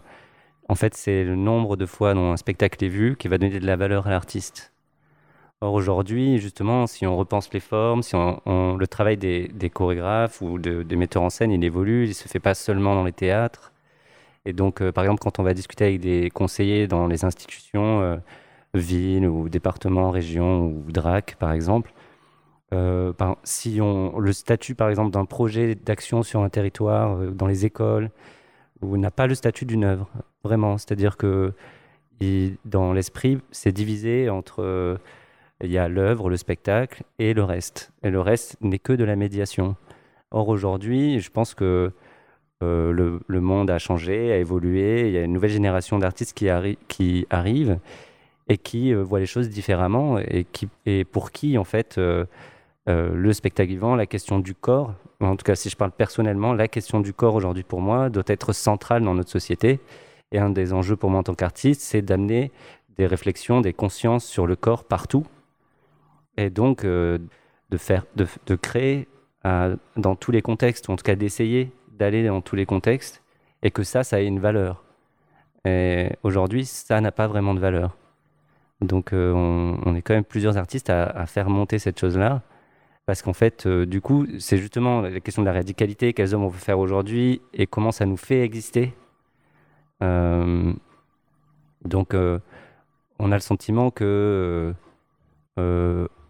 [0.68, 3.59] en fait, c'est le nombre de fois dont un spectacle est vu qui va donner
[3.61, 4.69] de la valeur à l'artiste.
[5.62, 10.59] Or aujourd'hui, justement, si on repense les formes, si on, le travail des, chorégraphes ou
[10.59, 13.73] de- des metteurs en scène, il évolue, il se fait pas seulement dans les théâtres.
[14.46, 18.01] Et donc, euh, par exemple, quand on va discuter avec des conseillers dans les institutions,
[18.01, 18.16] euh,
[18.75, 21.92] villes ou départements, régions ou DRAC, par exemple,
[22.73, 27.31] euh, par- si on, le statut, par exemple, d'un projet d'action sur un territoire, euh,
[27.31, 28.11] dans les écoles,
[28.83, 30.09] n'a pas le statut d'une œuvre,
[30.44, 30.79] vraiment.
[30.79, 31.53] C'est-à-dire que
[32.64, 34.99] dans l'esprit, c'est divisé entre
[35.62, 37.92] il y a l'œuvre, le spectacle et le reste.
[38.03, 39.77] Et le reste n'est que de la médiation.
[40.31, 41.92] Or aujourd'hui, je pense que
[42.62, 45.09] euh, le, monde a changé, a évolué.
[45.09, 47.79] Il y a une nouvelle génération d'artistes qui, arri- qui arrive
[48.49, 52.25] et qui euh, voient les choses différemment et, qui, et pour qui, en fait, euh,
[52.88, 56.53] euh, le spectacle vivant, la question du corps, en tout cas si je parle personnellement,
[56.53, 59.81] la question du corps aujourd'hui pour moi doit être centrale dans notre société.
[60.33, 62.51] Et un des enjeux pour moi en tant qu'artiste, c'est d'amener
[62.96, 65.27] des réflexions, des consciences sur le corps partout.
[66.37, 67.19] Et donc euh,
[67.71, 69.09] de, faire, de, de créer
[69.47, 73.23] euh, dans tous les contextes, ou en tout cas d'essayer d'aller dans tous les contextes,
[73.62, 74.85] et que ça, ça ait une valeur.
[75.64, 77.97] Et aujourd'hui, ça n'a pas vraiment de valeur.
[78.81, 82.43] Donc euh, on, est quand même plusieurs artistes à, faire monter cette chose-là.
[83.05, 86.49] Parce qu'en fait, du coup, c'est justement la question de la radicalité, quels hommes on
[86.49, 88.95] veut faire aujourd'hui et comment ça nous fait exister.
[90.01, 94.73] Donc, on a le sentiment que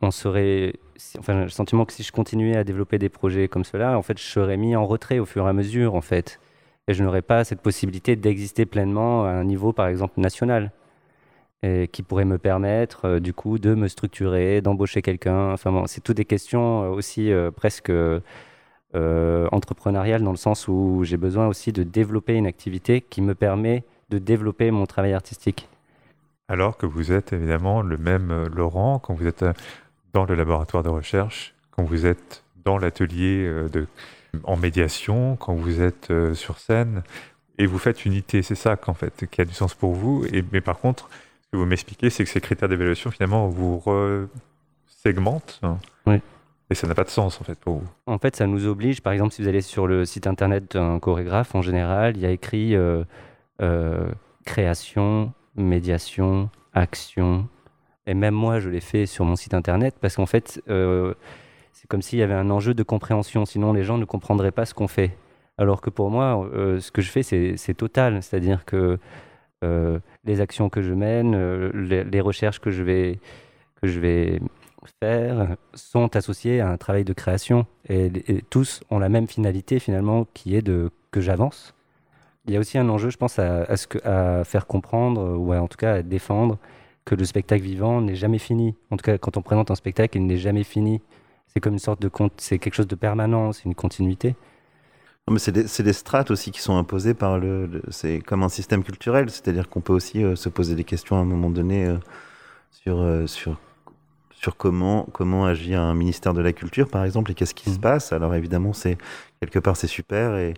[0.02, 0.74] on serait,
[1.18, 4.18] enfin, le sentiment que si je continuais à développer des projets comme cela, en fait,
[4.18, 6.40] je serais mis en retrait au fur et à mesure, en fait,
[6.88, 10.72] et je n'aurais pas cette possibilité d'exister pleinement à un niveau, par exemple, national,
[11.92, 15.52] qui pourrait me permettre, euh, du coup, de me structurer, d'embaucher quelqu'un.
[15.52, 17.92] Enfin, bon, c'est toutes des questions euh, aussi euh, presque
[19.52, 23.84] entrepreneuriales dans le sens où j'ai besoin aussi de développer une activité qui me permet
[24.08, 25.68] de développer mon travail artistique.
[26.48, 29.44] Alors que vous êtes évidemment le même Laurent quand vous êtes
[30.12, 33.86] dans le laboratoire de recherche, quand vous êtes dans l'atelier euh, de
[34.44, 37.02] en médiation, quand vous êtes euh, sur scène
[37.58, 38.42] et vous faites unité.
[38.42, 40.24] C'est ça qu'en fait qui a du sens pour vous.
[40.32, 41.08] Et, mais par contre,
[41.42, 43.82] ce que vous m'expliquez, c'est que ces critères d'évaluation finalement vous
[44.86, 45.60] segmentent.
[46.06, 46.20] Oui.
[46.70, 47.88] Et ça n'a pas de sens en fait pour vous.
[48.06, 51.00] En fait, ça nous oblige, par exemple, si vous allez sur le site internet d'un
[51.00, 53.02] chorégraphe, en général, il y a écrit euh,
[53.60, 54.08] euh,
[54.44, 57.48] création, médiation, action.
[58.06, 61.14] Et même moi, je l'ai fait sur mon site internet parce qu'en fait, euh,
[61.72, 63.44] c'est comme s'il y avait un enjeu de compréhension.
[63.44, 65.16] Sinon, les gens ne comprendraient pas ce qu'on fait.
[65.58, 68.22] Alors que pour moi, euh, ce que je fais, c'est total.
[68.22, 68.98] C'est-à-dire que
[69.62, 73.18] euh, les actions que je mène, les, recherches que je vais,
[73.82, 74.40] que je vais
[75.02, 78.10] faire sont associées à un travail de création et,
[78.48, 81.74] tous ont la même finalité finalement qui est de que j'avance.
[82.46, 83.66] Il y a aussi un enjeu, je pense, à,
[84.44, 86.58] faire comprendre ou en tout cas à défendre
[87.04, 88.74] que le spectacle vivant n'est jamais fini.
[88.90, 91.00] En tout cas, quand on présente un spectacle, il n'est jamais fini.
[91.48, 94.36] C'est comme une sorte de compte, c'est quelque chose de permanent, c'est une continuité.
[95.26, 97.66] Non, mais c'est des, des strates aussi qui sont imposées par le.
[97.66, 101.16] le- c'est comme un système culturel, c'est-à-dire qu'on peut aussi euh, se poser des questions
[101.16, 101.96] à un moment donné euh,
[102.70, 103.58] sur, euh, sur,
[104.32, 107.76] sur comment, comment agit un ministère de la Culture, par exemple, et qu'est-ce qui se
[107.76, 107.80] Mhm.
[107.80, 108.12] passe.
[108.12, 108.98] Alors évidemment, c'est
[109.40, 110.54] quelque part c'est super, et,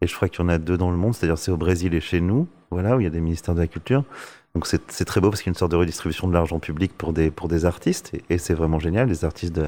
[0.00, 1.94] et je crois qu'il y en a deux dans le monde, c'est-à-dire c'est au Brésil
[1.94, 4.04] et chez nous, voilà, où il y a des ministères de la Culture.
[4.54, 6.92] Donc c'est très beau parce qu'il y a une sorte de redistribution de l'argent public
[6.96, 9.58] pour des, pour des artistes, et, c'est vraiment génial, les artistes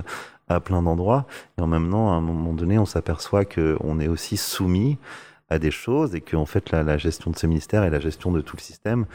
[0.49, 1.27] à plein d'endroits.
[1.57, 4.99] Et en même temps, à un moment donné, on s'aperçoit qu'on est aussi soumis
[5.49, 8.31] à des choses et qu'en fait, la, la gestion de ce ministère et la gestion
[8.31, 9.07] de tout le système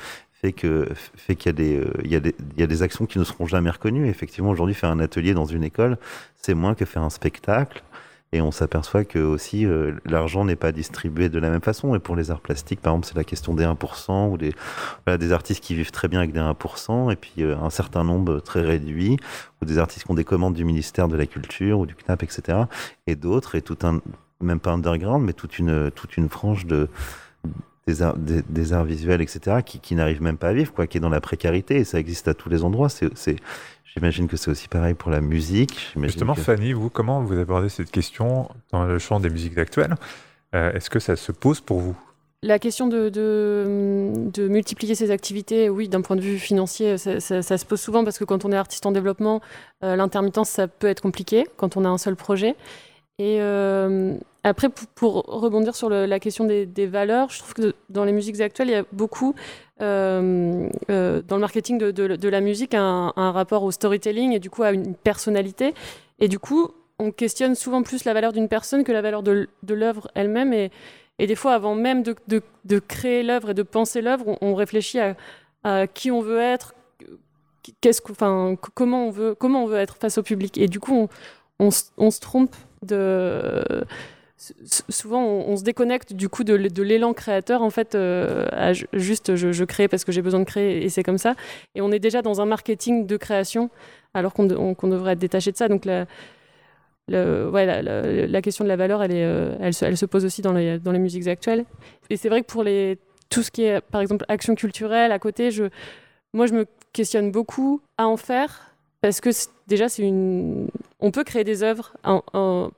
[0.41, 2.67] fait que fait qu'il y a des euh, il y a des il y a
[2.67, 4.07] des actions qui ne seront jamais reconnues.
[4.07, 5.97] Effectivement, aujourd'hui, faire un atelier dans une école,
[6.35, 7.83] c'est moins que faire un spectacle.
[8.31, 11.95] Et on s'aperçoit que aussi euh, l'argent n'est pas distribué de la même façon.
[11.95, 14.53] Et pour les arts plastiques, par exemple, c'est la question des 1% ou des
[15.17, 18.39] des artistes qui vivent très bien avec des 1%, et puis euh, un certain nombre
[18.39, 19.17] très réduit,
[19.61, 22.23] ou des artistes qui ont des commandes du ministère de la Culture ou du CNAP,
[22.23, 22.59] etc.
[23.07, 24.01] Et d'autres, et tout un
[24.41, 26.87] même pas underground, mais toute une toute une frange de
[27.89, 31.09] des arts, visuels, etc., qui, qui n'arrivent même pas à vivre, quoi, qui est dans
[31.09, 32.89] la précarité, et ça existe à tous les endroits.
[32.89, 33.35] C'est,
[33.93, 35.91] j'imagine que c'est aussi pareil pour la musique.
[36.01, 39.95] Justement, que- Fanny, vous, comment vous abordez cette question dans le champ des musiques actuelles?
[40.55, 41.95] Euh, Est-ce que ça se pose pour vous?
[42.41, 47.19] La question de, de, de multiplier ses activités, oui, d'un point de vue financier, ça,
[47.19, 49.41] ça- ça se pose souvent parce que quand on est artiste en développement,
[49.83, 52.55] euh, l'intermittence, ça peut être compliqué quand on a un seul projet.
[53.21, 57.53] Et euh, après, pour, pour rebondir sur le- la question des, des valeurs, je trouve
[57.53, 59.35] que dans les musiques actuelles, il y a beaucoup,
[59.81, 64.63] euh, euh, dans le marketing de, la musique, un, rapport au storytelling et du coup
[64.63, 65.73] à une personnalité.
[66.19, 69.47] Et du coup, on questionne souvent plus la valeur d'une personne que la valeur de,
[69.67, 70.53] l'œuvre elle-même.
[70.53, 70.71] Et,
[71.19, 74.99] des fois, avant même de, créer l'œuvre et de penser l'œuvre, on, réfléchit
[75.63, 76.73] à, qui on veut être,
[78.73, 80.57] comment on veut, être face au public.
[80.57, 81.07] Et du coup,
[81.59, 83.63] on se trompe de.
[84.87, 87.93] Souvent, on, se déconnecte du coup de, l'élan créateur en fait.
[87.93, 91.35] euh, juste, je, crée parce que j'ai besoin de créer et c'est comme ça.
[91.75, 93.69] Et on est déjà dans un marketing de création
[94.13, 95.67] alors qu'on de- on- qu'on devrait être détaché de ça.
[95.67, 96.05] Donc la,
[98.41, 101.65] question de la valeur, elle, euh, se, pose aussi dans les, musiques actuelles.
[102.09, 102.63] Et c'est vrai que pour
[103.29, 105.65] tout ce qui est, par exemple, action culturelle à côté, je,
[106.33, 109.29] moi, je me questionne beaucoup à en faire parce que
[109.67, 111.93] déjà, c'est une, on peut créer des œuvres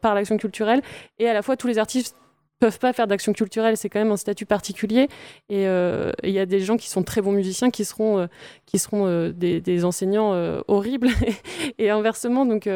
[0.01, 0.81] par l'action culturelle
[1.19, 2.15] et à la fois tous les artistes
[2.61, 5.09] peuvent pas faire d'action culturelle, c'est quand même un statut particulier.
[5.49, 8.27] Et euh, il y a des gens qui sont très bons musiciens qui seront, euh,
[8.67, 11.09] qui seront euh, des, enseignants horribles
[11.79, 12.45] et inversement.
[12.45, 12.69] Donc,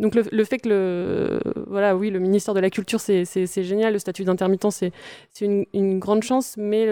[0.00, 3.98] donc le, fait que le, voilà, oui, le ministère de la Culture, c'est génial, le
[3.98, 4.92] statut d'intermittent, c'est
[5.42, 6.88] une, une grande chance, mais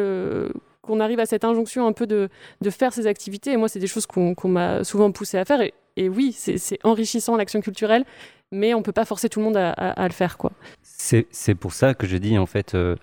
[0.82, 2.28] qu'on arrive à cette injonction un peu de,
[2.60, 5.62] de faire ces activités, et moi, c'est des choses qu'on m'a souvent poussé à faire,
[6.04, 8.04] et oui, c'est enrichissant l'action culturelle,
[8.52, 10.52] mais on peut pas forcer tout le monde à, à- à le faire, quoi.
[10.82, 12.96] C'est pour ça que je dis, en fait, euh,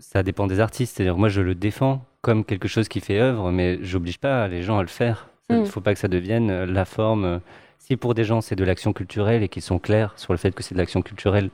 [0.00, 0.96] ça dépend des artistes.
[0.96, 4.62] C'est-à-dire, moi, je le défends comme quelque chose qui fait œuvre, mais j'oblige pas les
[4.62, 5.28] gens à le faire.
[5.50, 5.66] Il ne Mm.
[5.66, 7.24] faut pas que ça devienne euh, la forme.
[7.24, 7.38] euh,
[7.78, 10.52] Si pour des gens, c'est de l'action culturelle et qu'ils sont clairs sur le fait
[10.54, 11.48] que c'est de l'action culturelle,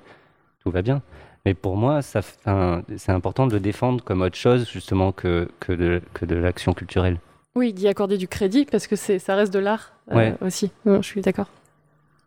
[0.62, 1.00] tout va bien.
[1.44, 6.00] Mais pour moi, c'est important de le défendre comme autre chose, justement, que, que de,
[6.14, 7.18] que de l'action culturelle.
[7.56, 10.34] Oui, d'y accorder du crédit, parce que c'est ça reste de l'art euh, Ouais.
[10.40, 10.72] aussi.
[10.84, 11.46] Non, je suis d'accord.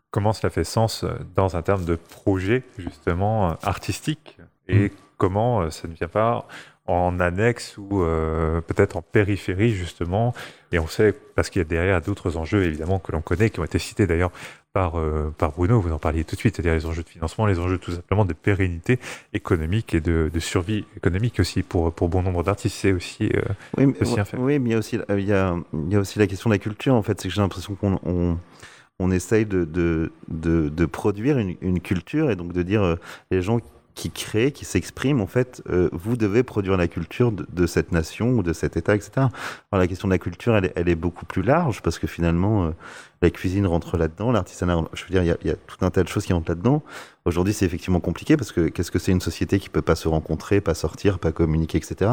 [0.09, 4.37] Comment cela fait sens euh, dans un terme de projet, justement, euh, artistique?
[4.69, 6.47] Et comment euh, ça ne vient pas
[6.85, 10.33] en annexe ou euh, peut-être en périphérie, justement?
[10.71, 13.59] Et on sait, parce qu'il y a derrière d'autres enjeux, évidemment, que l'on connaît, qui
[13.59, 14.31] ont été cités d'ailleurs
[14.77, 17.47] par, euh, par Bruno, vous en parliez tout de suite, c'est-à-dire les enjeux de financement,
[17.47, 18.99] les enjeux tout simplement de pérennité
[19.33, 22.75] économique et de, de survie économique aussi pour, pour bon nombre d'artistes.
[22.79, 23.27] C'est aussi...
[23.35, 23.41] euh,
[23.75, 24.37] Oui, mais, aussi un fait.
[24.37, 26.27] oui, mais il y a aussi, euh, il y a, il y a aussi la
[26.27, 27.19] question de la culture, en fait.
[27.19, 28.37] C'est que j'ai l'impression qu'on on,
[28.99, 32.97] on essaye de, de, de, de produire une, une culture et donc de dire
[33.31, 33.57] les gens
[33.97, 37.91] qui créent, qui s'expriment, en fait, euh, vous devez produire la culture de, de cette
[37.91, 39.11] nation ou de cet État, etc.
[39.15, 39.31] Alors,
[39.71, 42.69] la question de la culture, elle, elle est beaucoup plus large parce que finalement, euh,
[43.23, 45.89] la cuisine rentre là-dedans, l'artisanat, je veux dire, il y, a, y a tout un
[45.89, 46.83] tas de choses qui rentrent là-dedans.
[47.25, 50.07] Aujourd'hui, c'est effectivement compliqué parce que qu'est-ce que c'est une société qui peut pas se
[50.07, 52.11] rencontrer, pas sortir, pas communiquer, etc.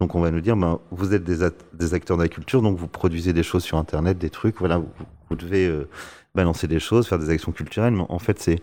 [0.00, 2.88] Donc on va nous dire, ben, vous êtes des acteurs de la culture, donc vous
[2.88, 4.88] produisez des choses sur Internet, des trucs, voilà, vous,
[5.30, 5.88] vous devez euh,
[6.34, 8.62] balancer des choses, faire des actions culturelles, mais en fait c'est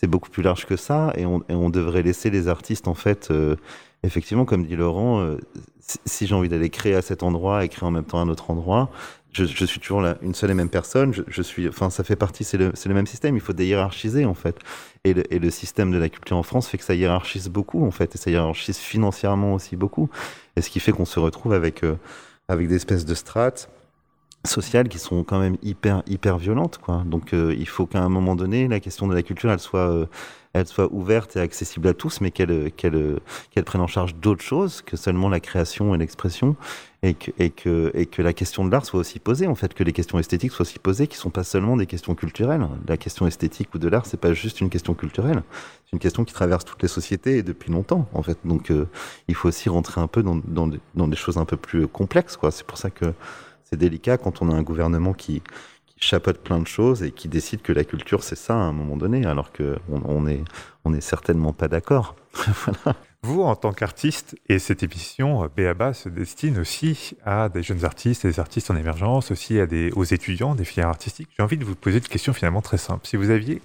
[0.00, 2.94] c'est beaucoup plus large que ça, et on, et on devrait laisser les artistes, en
[2.94, 3.56] fait, euh,
[4.02, 5.36] effectivement, comme dit Laurent, euh,
[5.78, 8.22] si, si j'ai envie d'aller créer à cet endroit et créer en même temps à
[8.22, 8.88] un autre endroit,
[9.32, 12.02] je, je suis toujours la, une seule et même personne, je, je suis, enfin ça
[12.02, 14.56] fait partie, c'est le, c'est le même système, il faut déhiérarchiser en fait.
[15.04, 17.84] Et le, et le système de la culture en France fait que ça hiérarchise beaucoup
[17.84, 20.08] en fait, et ça hiérarchise financièrement aussi beaucoup.
[20.56, 21.96] Et ce qui fait qu'on se retrouve avec, euh,
[22.48, 23.68] avec des espèces de strates
[24.44, 26.78] sociales qui sont quand même hyper, hyper violentes.
[26.78, 27.02] Quoi.
[27.06, 29.90] Donc euh, il faut qu'à un moment donné, la question de la culture, elle soit,
[29.90, 30.06] euh,
[30.52, 33.20] elle soit ouverte et accessible à tous, mais qu'elle qu'elle
[33.50, 36.56] qu'elle prenne en charge d'autres choses que seulement la création et l'expression.
[37.02, 39.72] et que, et, que, et que la question de l'art soit aussi posée, en fait,
[39.72, 42.66] que les questions esthétiques soient aussi posées, qui sont pas seulement des questions culturelles.
[42.88, 45.42] La question esthétique ou de l'art, c'est pas juste une question culturelle,
[45.84, 48.38] c'est une question qui traverse toutes les sociétés et depuis longtemps, en fait.
[48.44, 48.86] Donc, euh,
[49.28, 51.88] il faut aussi rentrer un peu dans, dans, des, dans des choses un peu plus
[51.88, 52.50] complexes, quoi.
[52.50, 53.14] C'est pour ça que
[53.70, 55.42] c'est délicat quand on a un gouvernement qui,
[56.02, 58.96] chapeaute plein de choses et qui décide que la culture, c'est ça à un moment
[58.96, 62.16] donné, alors que on, est, certainement pas d'accord.
[63.22, 67.84] Vous, en tant qu'artiste, et cette émission, euh, Béaba se destine aussi à des jeunes
[67.84, 71.28] artistes, des artistes en émergence, aussi à des, aux étudiants des filières artistiques.
[71.36, 73.06] J'ai envie de vous poser une question finalement très simple.
[73.06, 73.60] Si vous aviez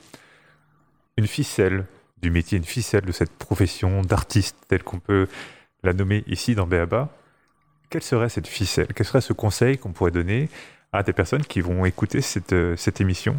[1.16, 1.86] une ficelle
[2.22, 5.30] du métier, une ficelle de cette profession d'artiste telle qu'on peut
[5.84, 7.10] la nommer ici dans Béaba,
[7.90, 8.88] quelle serait cette ficelle?
[8.96, 10.50] Quel serait ce conseil qu'on pourrait donner
[10.92, 13.36] à des personnes qui vont écouter cette, euh, cette émission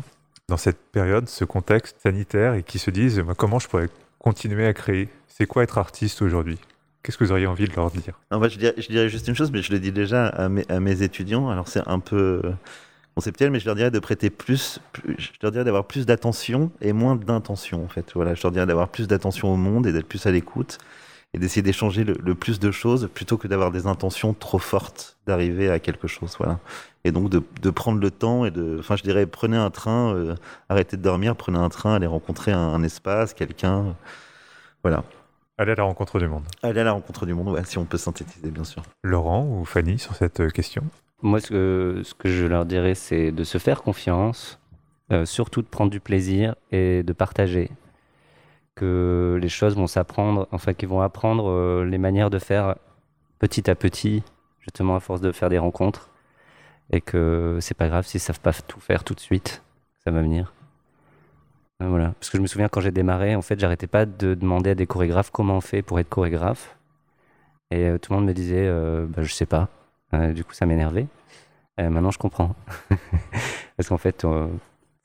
[0.49, 3.89] dans cette période, ce contexte sanitaire et qui se disent moi, comment je pourrais
[4.19, 5.09] continuer à créer?
[5.29, 6.59] C'est quoi être artiste aujourd'hui?
[7.03, 8.19] Qu'est-ce que vous auriez envie de leur dire?
[8.31, 11.49] Non, bah, je, dirais, juste une chose, mais je le dis déjà à mes, étudiants.
[11.49, 12.53] Alors c'est un peu euh,
[13.15, 14.81] conceptuel, mais je leur dirais de prêter plus-
[15.19, 18.13] je leur dirais d'avoir plus d'attention et moins d'intention en fait.
[18.15, 20.79] Voilà, je leur dirais d'avoir plus d'attention au monde et d'être plus à l'écoute
[21.37, 25.19] et d'essayer d'échanger le, le plus de choses plutôt que d'avoir des intentions trop fortes
[25.27, 26.35] d'arriver à quelque chose.
[26.39, 26.59] Voilà.
[27.05, 30.15] Et donc de, de prendre le temps et de, enfin je dirais prenez un train,
[30.15, 30.35] euh,
[30.69, 33.95] arrêtez de dormir, prenez un train, allez rencontrer un, un espace, quelqu'un.
[34.83, 35.05] Voilà.
[35.59, 36.45] Aller à la rencontre du monde.
[36.63, 38.83] Allez à la rencontre du monde, ouais, si on peut synthétiser bien sûr.
[39.03, 40.83] Laurent ou Fanny sur cette euh, question?
[41.23, 44.59] Moi, ce que, ce que je leur dirais, c'est de se faire confiance,
[45.13, 47.71] euh, surtout de prendre du plaisir et de partager.
[48.77, 52.77] Que les choses vont s'apprendre, enfin, qu'ils vont apprendre euh, les manières de faire
[53.39, 54.23] petit à petit,
[54.61, 56.11] justement à force de faire des rencontres.
[56.93, 59.63] Et que c'est pas grave s'ils savent pas tout faire tout de suite,
[60.05, 60.53] ça va venir.
[61.83, 62.13] Euh, Voilà.
[62.21, 64.75] Parce que je me souviens quand j'ai démarré, en fait, j'arrêtais pas de demander à
[64.75, 66.77] des chorégraphes comment on fait pour être chorégraphe.
[67.71, 69.69] Et euh, tout le monde me disait, euh, bah, je sais pas.
[70.35, 71.07] Du coup, ça m'énervait.
[71.79, 72.55] Maintenant, je comprends.
[73.77, 74.25] Parce qu'en fait,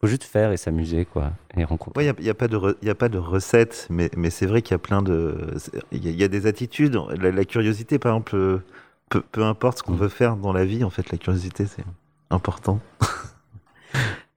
[0.02, 2.06] faut juste faire et s'amuser, quoi, et rencontrer.
[2.06, 4.62] Il n'y a, pas de re- y a pas de recette, mais, mais c'est vrai
[4.62, 5.38] qu'il y a plein de.
[5.92, 6.98] Il y, a- y a des attitudes.
[7.22, 8.64] La, la curiosité, par exemple, euh,
[9.10, 9.98] peu, peu importe ce qu'on Mm.
[9.98, 11.84] veut faire dans la vie, en fait, la curiosité, c'est
[12.32, 12.80] important.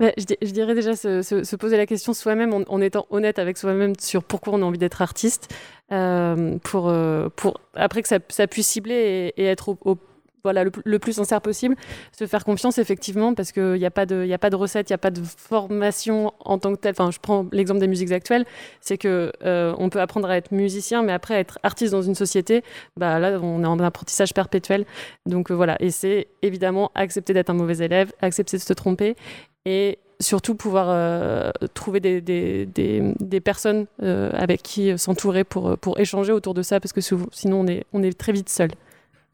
[0.01, 3.07] Je, di- je dirais déjà se, se- se poser la question soi-même en, en étant
[3.11, 5.55] honnête avec soi-même sur pourquoi on a envie d'être artiste,
[5.93, 9.97] euh, pour, euh, pour après que ça, ça puisse cibler et, et être au, au-
[10.45, 11.75] voilà, le, plus sincère possible,
[12.17, 14.91] se faire confiance effectivement parce qu'il n'y a, pas de- y a pas de recette,
[14.91, 16.93] il n'y a pas de formation en tant que telle.
[16.93, 18.45] Enfin, je prends l'exemple des musiques actuelles,
[18.81, 22.15] c'est que euh, on peut apprendre à être musicien, mais après être artiste dans une
[22.15, 22.63] société,
[22.99, 24.85] bah là on est en apprentissage perpétuel.
[25.25, 29.17] Donc euh, voilà, et c'est évidemment accepter d'être un mauvais élève, accepter de se tromper
[29.65, 36.33] et surtout pouvoir euh, trouver des, des, des, personnes avec qui s'entourer pour, pour échanger
[36.33, 38.71] autour de ça, parce que sinon on est, on est très vite seul.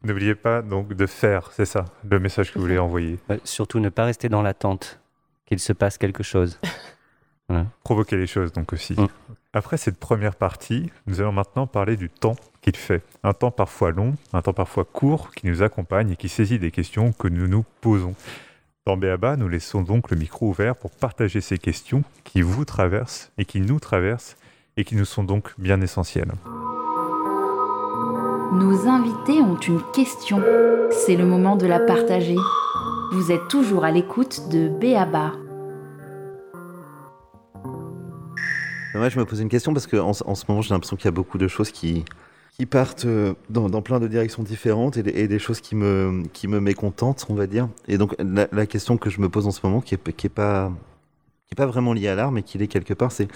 [0.03, 3.19] N'oubliez pas donc de faire, c'est ça, le message que vous voulez envoyer.
[3.29, 4.99] Ouais, surtout ne pas rester dans l'attente
[5.45, 6.59] qu'il se passe quelque chose.
[7.83, 8.93] Provoquer les choses donc aussi.
[8.93, 9.07] Mm.
[9.53, 13.03] Après cette première partie, nous allons maintenant parler du temps qu'il fait.
[13.23, 16.71] Un temps parfois long, un temps parfois court qui nous accompagne et qui saisit des
[16.71, 18.15] questions que nous nous posons.
[18.85, 23.31] Dans Béaba, nous laissons donc le micro ouvert pour partager ces questions qui vous traversent
[23.37, 24.37] et qui nous traversent
[24.77, 26.31] et qui nous sont donc bien essentielles.
[28.51, 30.41] Nos invités ont une question.
[30.91, 32.35] C'est le moment de la partager.
[33.13, 35.31] Vous êtes toujours à l'écoute de Béaba.
[38.93, 41.07] Moi, je me pose une question parce qu'en en ce moment, j'ai l'impression qu'il y
[41.07, 42.03] a beaucoup de choses qui,
[42.51, 46.59] qui partent euh, dans, plein de directions différentes et, des- choses qui me, qui me
[46.59, 47.69] mécontentent, on va dire.
[47.87, 50.29] Et donc, la, question que je me pose en ce moment, qui est, qui est
[50.29, 50.73] pas
[51.51, 53.27] qui est pas vraiment liée à l'art, mais qui l'est quelque part, c'est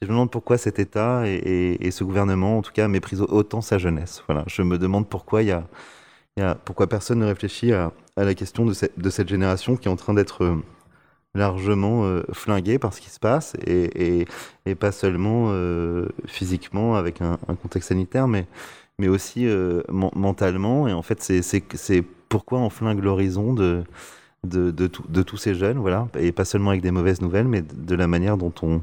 [0.00, 3.78] je me demande pourquoi cet État et, ce gouvernement, en tout cas, méprisent autant sa
[3.78, 4.22] jeunesse.
[4.28, 5.64] Voilà, je me demande pourquoi y a,
[6.64, 10.44] pourquoi personne ne réfléchit à, la question de cette, génération qui est en train d'être
[10.44, 10.56] euh,
[11.34, 14.26] largement euh, flinguée par ce qui se passe et,
[14.78, 18.46] pas seulement euh, physiquement avec un, contexte sanitaire, mais,
[19.00, 20.86] mais aussi men- mentalement.
[20.86, 23.82] Et en fait, c'est pourquoi on flingue l'horizon de,
[24.46, 27.62] de, tout- de tous ces jeunes, voilà, et pas seulement avec des mauvaises nouvelles, mais
[27.62, 28.82] de, la manière dont on,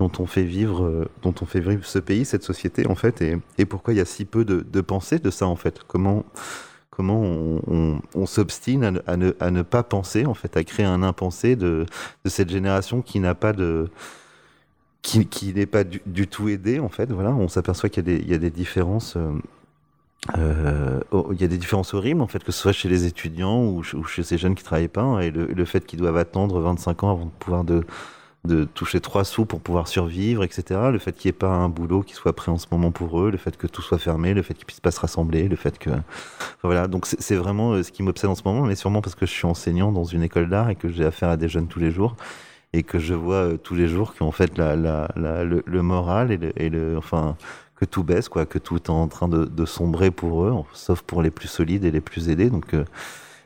[0.00, 3.22] dont on fait vivre, euh, dont on fait vivre ce pays, cette société, en fait,
[3.22, 4.80] et, et pourquoi il y a si peu de, de
[5.18, 5.80] de ça, en fait?
[5.86, 6.24] Comment,
[6.90, 11.02] comment on, on- s'obstine à, ne- à ne, pas penser, en fait, à créer un
[11.02, 11.86] impensé de,
[12.24, 13.88] de cette génération qui n'a pas de
[15.02, 17.30] qui, qui n'est pas du, tout aidé en fait voilà.
[17.34, 19.30] On s'aperçoit qu'il y a des il y a des différences euh,
[20.36, 23.06] euh, oh, il y a des différences horribles en fait que ce soit chez les
[23.06, 26.00] étudiants ou, ch- ou chez ces jeunes qui travaillent pas hein, et le, fait qu'ils
[26.00, 27.84] doivent attendre 25 ans avant de pouvoir de
[28.64, 30.90] toucher trois sous pour pouvoir survivre, etc.
[30.90, 33.20] Le fait qu'il n'y ait pas un boulot qui soit prêt en ce moment pour
[33.20, 35.56] eux, le fait que tout soit fermé, le fait qu'ils puissent pas se rassembler, le
[35.56, 35.90] fait que,
[36.62, 36.86] voilà.
[36.86, 39.32] Donc c'est vraiment euh, ce qui m'obsède en ce moment, mais sûrement parce que je
[39.32, 41.90] suis enseignant dans une école d'art et que j'ai affaire à des jeunes tous les
[41.90, 42.16] jours
[42.72, 45.08] et que je vois euh, tous les jours qu'en fait la, la,
[45.44, 47.36] le, moral et le, enfin
[47.78, 51.22] que tout baisse, quoi, que tout est en train de, sombrer pour eux, sauf pour
[51.22, 52.50] les plus solides et les plus aidés.
[52.50, 52.84] Donc euh,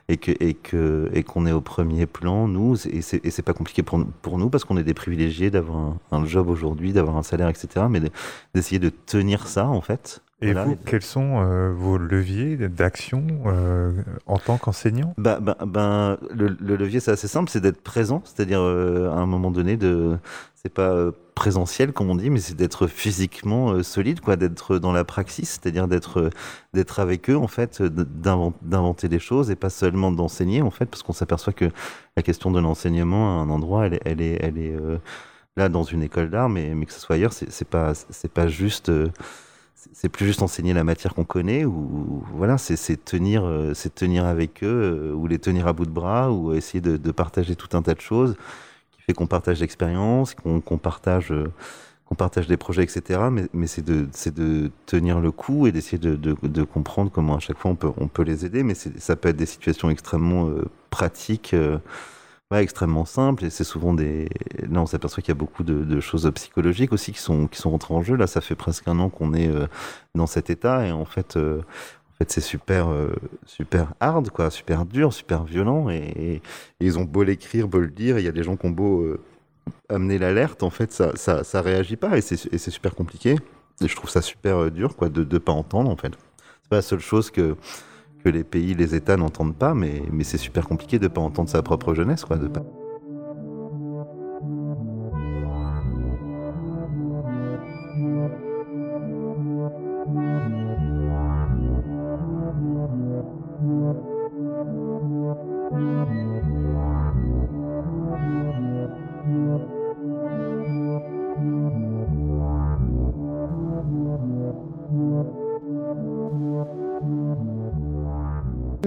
[0.09, 3.83] et que et que et qu'on est au premier plan nous et c'est pas compliqué
[3.83, 7.87] pour nous parce qu'on est des privilégiés d'avoir un, job aujourd'hui d'avoir un salaire etc
[7.89, 8.11] mais de-
[8.53, 10.65] d'essayer de tenir ça en fait Et Voilà.
[10.65, 13.93] vous, quels sont euh, vos leviers d'action euh,
[14.27, 15.15] en tant qu'enseignant?
[15.17, 19.15] Bah, ben, ben, le, le levier, c'est assez simple, c'est d'être présent, c'est-à-dire euh, à
[19.21, 20.19] un moment donné, de,
[20.57, 25.05] c'est pas présentiel comme on dit, mais c'est d'être physiquement solide, quoi, d'être dans la
[25.05, 26.31] praxis, c'est-à-dire d'être,
[26.75, 30.87] d'être avec eux en fait, d'invent- d'inventer des choses et pas seulement d'enseigner en fait,
[30.87, 31.71] parce qu'on s'aperçoit que
[32.17, 34.75] la question de l'enseignement à un endroit, elle, est- elle est, elle est
[35.57, 38.49] là dans une école d'art, mais, mais que ce soit ailleurs, c'est pas, c'est pas
[38.49, 38.91] juste.
[39.93, 44.25] C'est- plus juste enseigner la matière qu'on connaît ou voilà c'est tenir euh, c'est tenir
[44.27, 47.77] avec eux euh, ou les tenir à bout de bras ou essayer de, partager tout
[47.77, 48.37] un tas de choses
[48.93, 51.53] qui fait qu'on partage l'expérience qu'on partage euh,
[52.07, 55.73] qu'on partage des projets etc mais, mais c'est de c'est de tenir le coup et
[55.73, 58.63] d'essayer de, de, comprendre comment à chaque fois on peut on peut les aider.
[58.63, 60.51] Mais ça peut être des situations extrêmement
[60.91, 61.55] pratiques
[62.61, 64.29] extrêmement simples et c'est souvent des
[64.71, 67.71] là on s'aperçoit qu'il y a beaucoup de, choses psychologiques aussi qui sont qui sont
[67.71, 68.17] rentrées en jeu.
[68.17, 69.67] Là ça fait presque un an qu'on est euh,
[70.15, 73.15] dans cet état et en fait euh, en fait c'est super euh,
[73.47, 76.43] super hard quoi super dur super violent et,
[76.81, 79.17] ils ont beau l'écrire beau le dire il y a des gens qui ont beau
[79.89, 83.37] amener l'alerte en fait ça ça ça réagit pas et c'est super compliqué.
[83.81, 86.13] Et je trouve ça super dur quoi de de pas entendre en fait.
[86.63, 87.57] C'est pas la seule chose que
[88.23, 91.49] que les pays, les États n'entendent pas, mais, mais c'est super compliqué de pas entendre
[91.49, 92.65] sa propre jeunesse, quoi, de pas.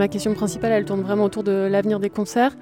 [0.06, 2.56] Ma question principale, elle tourne vraiment autour de l'avenir des concerts.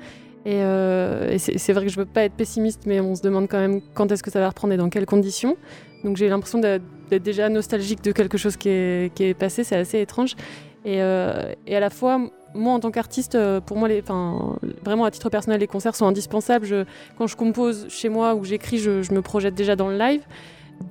[0.46, 3.60] Et, euh, c'est vrai que je veux pas être pessimiste, mais on se demande quand
[3.60, 5.58] même quand est-ce que ça va reprendre et dans quelles conditions.
[6.06, 10.36] Donc j'ai l'impression d'être déjà nostalgique de quelque chose qui est, passé, c'est assez étrange.
[10.86, 12.18] Et, euh, et à la fois,
[12.54, 14.02] moi en tant qu'artiste, euh, pour moi, les,
[14.86, 16.86] vraiment à titre personnel, les concerts sont indispensables.
[17.18, 20.22] Quand je compose chez moi ou j'écris, je, me projette déjà dans le live,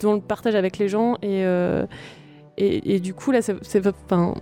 [0.01, 1.17] dans le partage avec les gens.
[1.23, 1.47] Et,
[2.59, 4.35] et, du coup, là, c'est- enfin,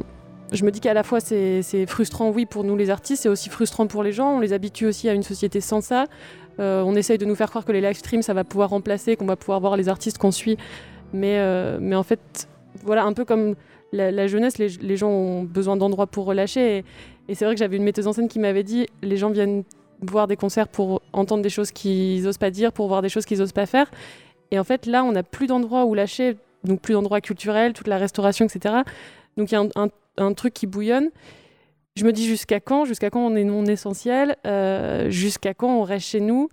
[0.52, 3.48] je me dis qu'à la fois c'est frustrant, oui, pour nous les artistes, c'est aussi
[3.48, 4.36] frustrant pour les gens.
[4.36, 6.06] On les habitue aussi à une société sans ça.
[6.58, 9.16] Euh, on essaye de nous faire croire que les live streams, ça va pouvoir remplacer,
[9.16, 10.56] qu'on va pouvoir voir les artistes qu'on suit.
[11.12, 12.48] Mais, euh, mais en fait,
[12.82, 13.54] voilà, un peu comme
[13.92, 16.84] la, jeunesse, les, gens ont besoin d'endroits pour relâcher.
[17.28, 19.62] Et, c'est vrai que j'avais une metteuse en scène qui m'avait dit les gens viennent
[20.02, 23.24] voir des concerts pour entendre des choses qu'ils osent pas dire, pour voir des choses
[23.24, 23.90] qu'ils osent pas faire.
[24.50, 27.86] Et en fait, là, on n'a plus d'endroits où lâcher, donc plus d'endroits culturels, toute
[27.86, 28.76] la restauration, etc.
[29.36, 31.10] Donc il y a un- un truc qui bouillonne.
[31.96, 32.84] Je me dis jusqu'à quand?
[32.84, 36.48] Jusqu'à quand on est non essentiel Euh, Jusqu'à quand on reste chez nous?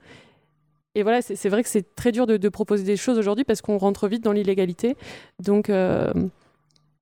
[0.96, 3.78] Et voilà, c'est vrai que c'est très dur de, proposer des choses aujourd'hui parce qu'on
[3.78, 4.98] rentre vite dans l'illégalité.
[5.40, 6.12] Donc, euh,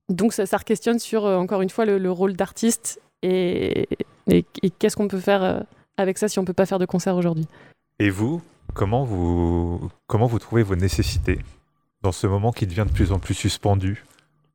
[0.10, 3.88] donc ça, ça questionne sur, euh, encore une fois, le, le rôle d'artiste et,
[4.80, 5.64] qu'est-ce qu'on peut faire
[5.98, 7.48] avec ça si on peut pas faire de concert aujourd'hui?
[8.00, 8.42] Et vous,
[8.74, 11.40] comment vous, comment vous trouvez vos nécessités
[12.02, 14.04] dans ce moment qui devient de plus en plus suspendu,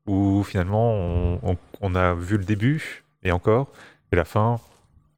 [0.06, 1.38] où finalement
[1.80, 3.68] on, a vu le début et encore,
[4.12, 4.58] et la fin,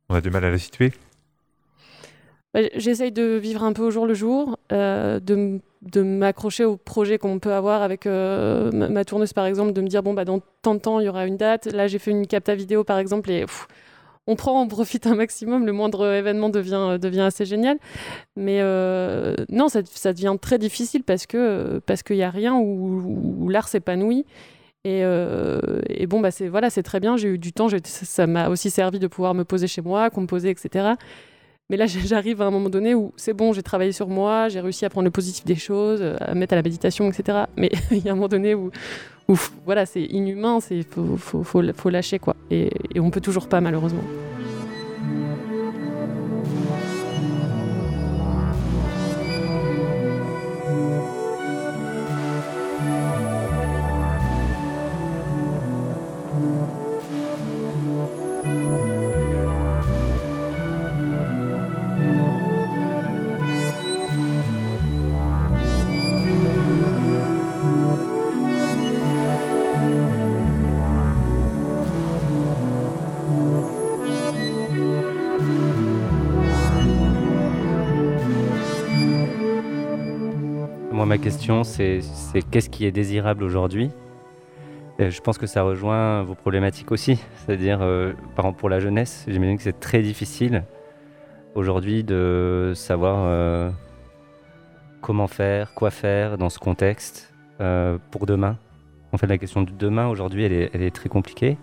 [0.08, 0.92] on a du mal à la situer
[2.54, 6.76] Bah, J'essaye de vivre un peu au jour le jour, euh, de, de m'accrocher aux
[6.76, 10.24] projets qu'on peut avoir avec euh, ma, tourneuse par exemple, de me dire bon bah
[10.24, 11.66] dans tant de temps il y aura une date.
[11.66, 13.46] Là j'ai fait une capta vidéo par exemple et
[14.28, 15.66] on prend, on profite un maximum.
[15.66, 17.78] Le moindre événement devient devient assez génial.
[18.36, 23.48] Mais euh, non, ça, devient très difficile parce que parce qu'il y a rien où
[23.48, 24.24] l'art s'épanouit.
[24.84, 27.16] Et, euh, et bon bah c'est voilà c'est très bien.
[27.16, 27.68] J'ai eu du temps.
[27.84, 30.94] Ça m'a aussi servi de pouvoir me poser chez moi, composer etc.
[31.70, 34.60] Mais là, j'arrive à un moment donné où c'est bon, j'ai travaillé sur moi, j'ai
[34.60, 37.44] réussi à prendre le positif des choses, à mettre à la méditation, etc.
[37.56, 38.70] Mais il y a un moment donné où,
[39.64, 42.36] voilà, c'est inhumain, faut, faut, faut, faut lâcher, quoi.
[42.50, 44.02] Et, et on peut toujours pas, malheureusement.
[81.12, 82.00] Ma question, c'est
[82.50, 83.90] qu'est-ce qui est désirable aujourd'hui?
[84.98, 87.18] Je pense que ça rejoint vos problématiques aussi.
[87.36, 90.64] C'est-à-dire, euh, par exemple, pour la jeunesse, j'imagine que c'est très difficile
[91.54, 93.70] aujourd'hui de savoir euh,
[95.02, 98.56] comment faire, quoi faire dans ce contexte euh, pour demain.
[99.12, 101.58] En fait, la question du demain aujourd'hui, elle est très compliquée.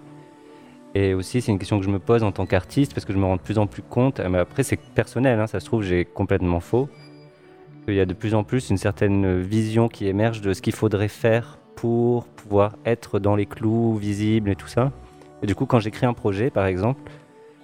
[0.94, 3.18] Et aussi, c'est une question que je me pose en tant qu'artiste parce que je
[3.18, 4.20] me rends de plus en plus compte.
[4.20, 6.88] Mais après, c'est personnel, hein, ça se trouve, j'ai complètement faux.
[7.90, 10.76] Qu'il y a de plus en plus une certaine vision qui émerge de ce qu'il
[10.76, 14.92] faudrait faire pour pouvoir être dans les clous, visible et tout ça.
[15.42, 17.02] Et du coup, quand j'écris un projet, par exemple,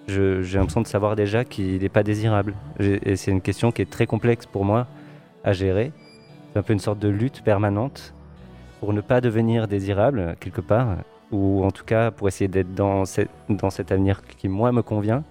[0.07, 2.55] j'ai l'impression de savoir déjà qu'il n'est pas désirable.
[2.79, 4.87] Et c'est une question qui est très complexe pour moi
[5.43, 5.91] à gérer.
[6.53, 8.15] C'est un peu une sorte de lutte permanente
[8.79, 10.87] pour ne pas devenir désirable, quelque part,
[11.31, 14.81] ou en tout cas pour essayer d'être dans, cette- dans cet avenir qui, moi, me
[14.81, 15.23] convient.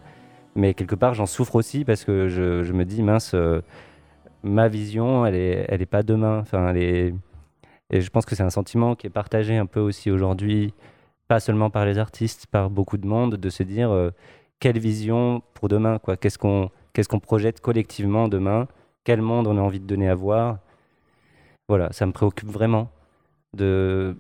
[0.55, 3.61] Mais quelque part, j'en souffre aussi parce que je, je me dis, mince, euh,
[4.45, 6.39] ma vision, elle est, elle est pas demain.
[6.39, 6.73] Enfin.
[7.91, 10.73] Et je pense que c'est un sentiment qui est partagé un peu aussi aujourd'hui,
[11.29, 14.11] pas seulement par les artistes, par beaucoup de monde, de se dire euh,
[14.59, 15.99] quelle vision pour demain.
[16.21, 16.71] Qu'est-ce qu'on
[17.21, 18.69] projette collectivement demain?
[19.05, 20.59] Quel monde on a envie de donner à voir?
[21.69, 22.91] Voilà, ça me préoccupe vraiment.
[23.53, 24.17] De...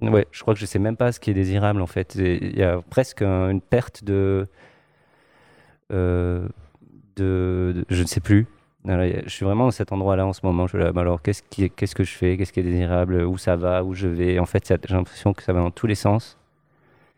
[0.00, 2.14] Ouais, je crois que je sais même pas ce qui est désirable en fait.
[2.14, 4.46] Il y a presque un- une perte euh,
[5.90, 6.46] de,
[7.16, 8.46] de- Je ne sais plus.
[8.88, 10.66] Voilà, y a- je suis vraiment dans cet endroit-là en ce moment.
[10.66, 12.36] Je bah alors qu'est-ce qu'est-ce que je fais?
[12.38, 13.22] Qu'est-ce qui est désirable?
[13.22, 13.84] Où ça va?
[13.84, 14.38] Où je vais?
[14.38, 16.38] En fait, j'ai l'impression que ça va dans tous les sens.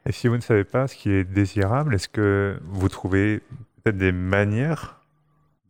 [0.05, 3.41] Et si vous ne savez pas ce qui est désirable, est-ce que vous trouvez
[3.85, 5.01] peut-être des manières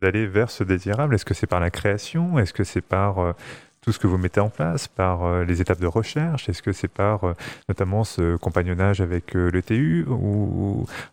[0.01, 1.13] d'aller vers ce désirable?
[1.13, 2.39] Est-ce que c'est par la création?
[2.39, 3.33] Est-ce que c'est par euh,
[3.81, 6.49] tout ce que vous mettez en place, par euh, les étapes de recherche?
[6.49, 7.33] Est-ce que c'est par euh,
[7.69, 10.05] notamment ce compagnonnage avec le TU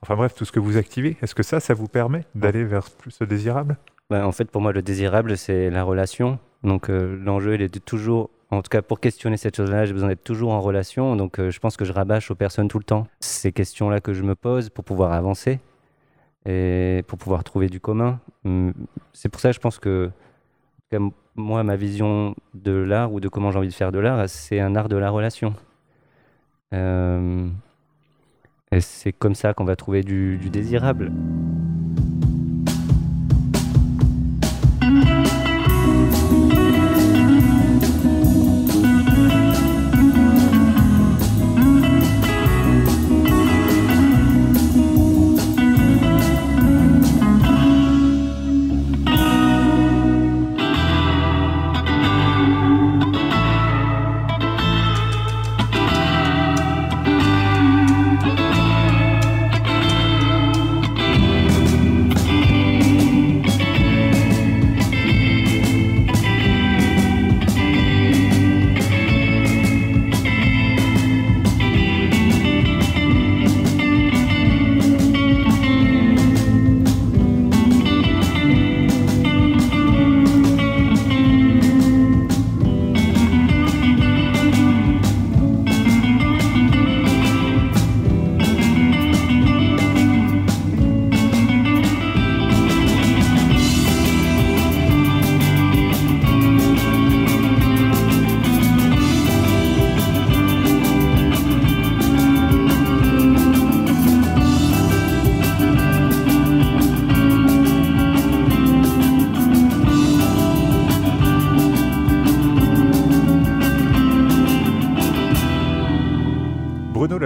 [0.00, 2.88] Enfin bref, tout ce que vous activez, est-ce que ça, ça vous permet d'aller vers
[2.88, 3.76] plus ce désirable?
[4.10, 6.38] Bah, en fait, pour moi, le désirable, c'est la relation.
[6.62, 9.92] Donc, euh, l'enjeu, il est de toujours, en tout cas, pour questionner cette chose-là, j'ai
[9.92, 11.14] besoin d'être toujours en relation.
[11.14, 14.14] Donc, euh, je pense que je rabâche aux personnes tout le temps ces questions-là que
[14.14, 15.60] je me pose pour pouvoir avancer
[16.46, 18.20] et pour pouvoir trouver du commun.
[18.46, 18.72] Hum,
[19.12, 20.10] C'est pour ça, je pense que,
[21.36, 24.58] moi, ma vision de l'art ou de comment j'ai envie de faire de l'art, c'est
[24.58, 25.54] un art de la relation.
[26.72, 27.48] Euh,
[28.72, 31.12] et c'est comme ça qu'on va trouver du désirable.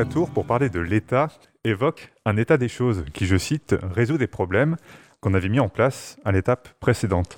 [0.05, 1.29] Pour parler de l'État,
[1.63, 4.77] évoque un état des choses qui, je cite, résout des problèmes
[5.21, 7.37] qu'on avait mis en place à l'étape précédente.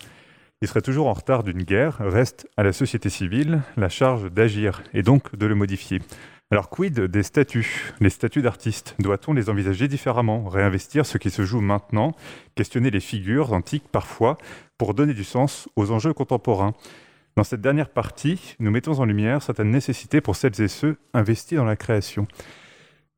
[0.63, 4.83] Il serait toujours en retard d'une guerre, reste à la société civile la charge d'agir
[4.95, 6.01] et donc de le modifier.
[6.51, 10.49] Alors quid des statuts, les statuts d'artistes Doit-on les envisager différemment?
[10.49, 12.13] Réinvestir ce qui se joue maintenant?
[12.55, 14.39] Questionner les figures antiques parfois
[14.79, 16.73] pour donner du sens aux enjeux contemporains?
[17.37, 21.59] Dans cette dernière partie, nous mettons en lumière certaines nécessités pour celles et ceux investis
[21.59, 22.29] dans la création.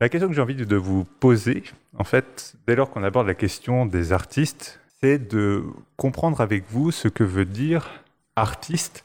[0.01, 1.63] La question que j'ai envie de vous poser,
[1.99, 5.65] en fait, dès lors qu'on aborde la question des artistes, c'est de
[5.97, 7.89] comprendre avec vous ce que veut dire
[8.37, 9.05] artiste,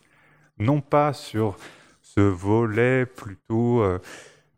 [0.59, 1.57] non pas sur
[2.01, 3.99] ce volet plutôt euh,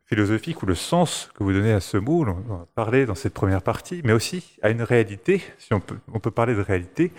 [0.05, 3.33] philosophique ou le sens que vous donnez à ce mot, on va parler dans cette
[3.33, 7.11] première partie, mais aussi à une réalité, si on peut, on peut parler de réalité,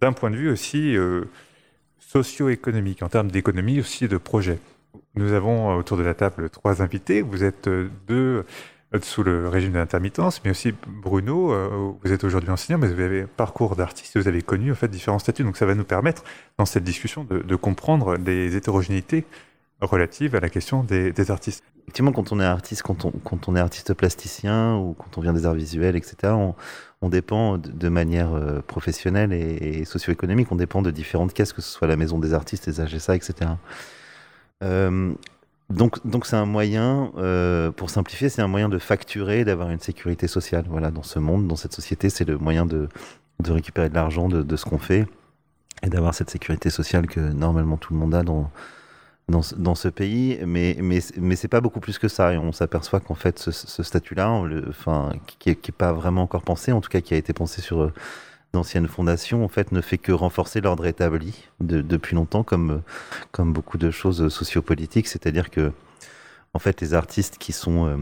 [0.00, 1.24] d'un point de vue aussi euh,
[2.14, 4.58] socio-économique, en termes d'économie aussi de projet.
[5.16, 7.22] Nous avons euh, autour de la table trois invités.
[7.22, 8.44] Vous êtes euh, deux
[8.94, 11.52] euh, sous le régime de l'intermittence, mais aussi Bruno,
[12.04, 14.86] vous êtes aujourd'hui enseignant, mais vous avez un parcours d'artiste, vous avez connu en fait
[14.86, 16.22] différents statuts, donc ça va nous permettre
[16.58, 19.24] dans cette discussion de, de comprendre les hétérogénéités
[19.80, 21.64] relatives à la question des, artistes.
[21.82, 25.20] Effectivement, quand on est artiste, quand on, quand on est artiste plasticien ou quand on
[25.20, 26.32] vient des arts visuels, etc.,
[27.02, 31.52] on, dépend de, de manière euh, professionnelle et, et socio-économique, on dépend de différentes caisses,
[31.52, 33.50] que ce soit la Maison des artistes, les AGSA, etc.
[34.62, 35.12] Euh,
[35.70, 39.80] donc, donc c'est un moyen, euh, pour simplifier, c'est un moyen de facturer, d'avoir une
[39.80, 40.64] sécurité sociale.
[40.68, 42.88] Voilà, dans ce monde, dans cette société, c'est le moyen de,
[43.40, 45.06] de récupérer de l'argent de, de ce qu'on fait
[45.82, 48.50] et d'avoir cette sécurité sociale que normalement tout le monde a dans,
[49.28, 50.38] dans, ce- pays.
[50.44, 52.30] Mais, mais, mais c'est pas beaucoup plus que ça.
[52.32, 54.30] On s'aperçoit qu'en fait, ce, statut-là,
[54.68, 57.82] enfin, qui n'est pas vraiment encore pensé, en tout cas qui a été pensé sur
[57.82, 57.92] euh,
[58.52, 62.82] d'anciennes fondations, en fait, ne fait que renforcer l'ordre établi de- depuis longtemps, comme,
[63.32, 65.08] comme beaucoup de choses sociopolitiques.
[65.08, 65.72] C'est-à-dire que,
[66.54, 67.96] en fait, les artistes qui sont euh,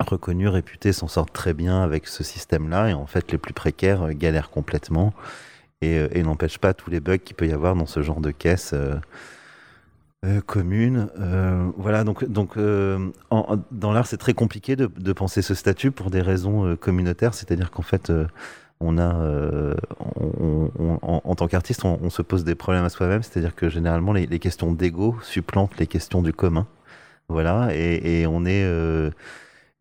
[0.00, 2.90] reconnus, réputés, s'en sortent très bien avec ce système-là.
[2.90, 5.14] Et en fait, les plus précaires euh, galèrent complètement
[5.82, 8.30] et, et n'empêchent pas tous les bugs qu'il peut y avoir dans ce genre de
[8.30, 8.74] caisse.
[10.26, 11.08] Euh, commune.
[11.20, 13.10] Euh, voilà, donc, donc euh,
[13.70, 17.82] dans l'art, c'est très compliqué de, penser ce statut pour des raisons communautaires, c'est-à-dire qu'en
[17.82, 18.12] fait,
[18.80, 19.74] on a,
[21.02, 24.72] en, tant qu'artiste, on, se pose des problèmes à soi-même, c'est-à-dire que généralement, les, questions
[24.72, 26.66] d'ego supplantent les questions du commun.
[27.28, 28.64] Voilà, et, on est,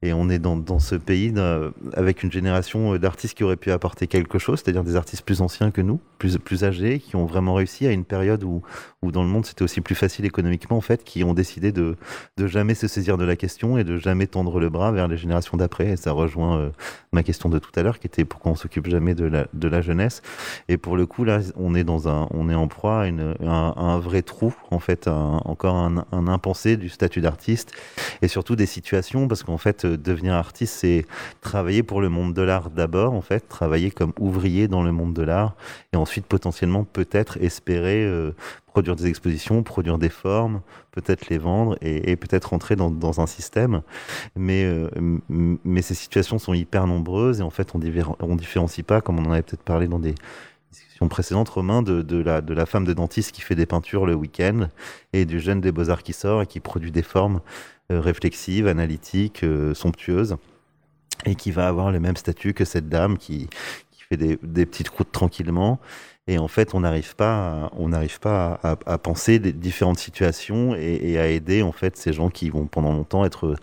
[0.05, 3.71] et on est dans, ce pays d'un- avec une génération euh, d'artistes qui auraient pu
[3.71, 7.25] apporter quelque chose, c'est-à-dire des artistes plus anciens que nous, plus, plus âgés, qui ont
[7.25, 8.61] vraiment réussi à une période où,
[9.01, 11.95] où dans le monde c'était aussi plus facile économiquement, en fait, qui ont décidé de,
[12.37, 15.17] de jamais se saisir de la question et de jamais tendre le bras vers les
[15.17, 15.89] générations d'après.
[15.89, 16.69] Et ça rejoint euh,
[17.11, 19.67] ma question de tout à l'heure, qui était pourquoi on s'occupe jamais de la, de
[19.67, 20.21] la jeunesse.
[20.69, 23.07] Et pour le coup, là, on est dans un, on est en proie à,
[23.47, 27.73] un, vrai trou, en fait, encore un, un impensé du statut d'artiste
[28.21, 31.05] et surtout des situations, parce qu'en fait, devenir artiste, c'est
[31.41, 35.13] travailler pour le monde de l'art d'abord, en fait, travailler comme ouvrier dans le monde
[35.13, 35.55] de l'art,
[35.93, 38.31] et ensuite potentiellement peut-être espérer euh,
[38.67, 43.81] produire des expositions, produire des formes, peut-être les vendre et, peut-être rentrer dans, un système.
[44.35, 44.89] Mais, euh,
[45.29, 47.79] mais ces situations sont hyper nombreuses et en fait, on,
[48.19, 50.15] on différencie pas, comme on en avait peut-être parlé dans des
[50.71, 54.05] discussions précédentes, Romain, de, de, la, de la femme de dentiste qui fait des peintures
[54.05, 54.69] le week-end
[55.13, 57.39] et du jeune des beaux-arts qui sort et qui produit des formes
[57.91, 60.37] euh, réflexives, analytiques, euh, somptueuses
[61.25, 63.47] et qui va avoir le même statut que cette dame qui,
[63.91, 65.79] qui fait des, des petites croûtes tranquillement.
[66.27, 70.75] Et en fait, on n'arrive pas, à, on n'arrive pas à, penser les différentes situations
[70.75, 73.55] et, à aider en fait ces gens qui vont pendant longtemps être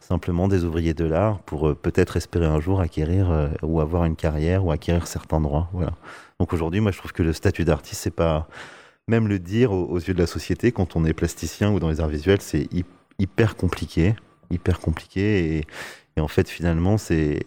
[0.00, 4.04] simplement des ouvriers de l'art pour euh, peut-être espérer un jour acquérir euh, ou avoir
[4.04, 5.68] une carrière ou acquérir certains droits.
[5.72, 5.92] Voilà.
[6.40, 8.48] Donc aujourd'hui, moi, je trouve que le statut d'artiste, c'est pas
[9.06, 11.88] même le dire aux, aux yeux de la société quand on est plasticien ou dans
[11.88, 12.84] les arts visuels, c'est hy-
[13.18, 14.14] hyper compliqué,
[14.50, 15.58] hyper compliqué
[16.16, 17.46] et, en fait, finalement, c'est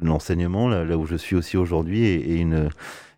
[0.00, 2.70] l'enseignement, là, où je suis aussi aujourd'hui, est, une,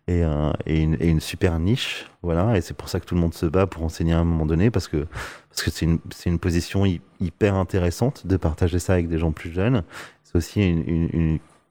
[0.07, 2.07] une, super niche.
[2.23, 4.23] Voilà, et c'est pour ça que tout le monde se bat pour enseigner à un
[4.23, 5.05] moment donné, parce que
[5.49, 9.31] parce que c'est une, une position hy- hyper intéressante de partager ça avec des gens
[9.31, 9.83] plus jeunes.
[10.23, 10.83] C'est aussi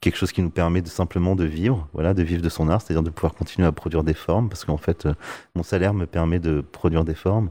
[0.00, 2.80] quelque chose qui nous permet de simplement de vivre, voilà, de vivre de son art,
[2.82, 5.14] c'est-à-dire de pouvoir continuer à produire des formes, parce qu'en fait, euh,
[5.54, 7.50] mon salaire me permet de produire des formes.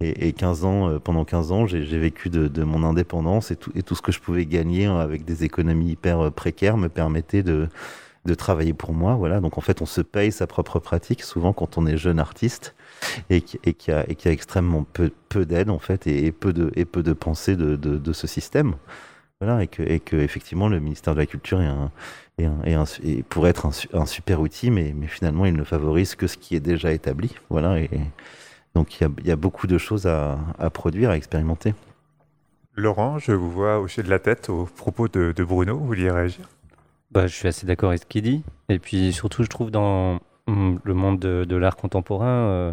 [0.00, 3.94] Et, et 15 ans, euh, pendant 15 ans, j'ai vécu de, mon indépendance et tout,
[3.94, 7.68] ce que je pouvais gagner hein, avec des économies hyper euh, précaires me permettait de,
[8.38, 9.14] travailler pour moi.
[9.14, 9.40] Voilà.
[9.40, 12.74] Donc en fait, on se paye sa propre pratique, souvent quand on est jeune artiste
[13.28, 18.26] et et qui, a, extrêmement peu, d'aide en fait et, peu de, pensée de, ce
[18.26, 18.76] système.
[19.40, 19.68] Voilà, et
[20.00, 22.84] que, effectivement le ministère de la Culture est un,
[23.28, 26.54] pourrait être un, su- un super outil, mais, finalement il ne favorise que ce qui
[26.54, 27.34] est déjà établi.
[27.48, 27.78] Voilà,
[28.74, 31.74] donc il y a, il y a beaucoup de choses à, à produire, à expérimenter.
[32.76, 35.76] Laurent, je vous vois hocher de la tête au propos de, de Bruno.
[35.76, 36.48] Vous vouliez réagir?
[37.10, 38.42] Bah, je suis assez d'accord avec ce qu'il dit.
[38.68, 42.72] Et puis surtout, je trouve dans hum, le monde de, de l'art contemporain, euh,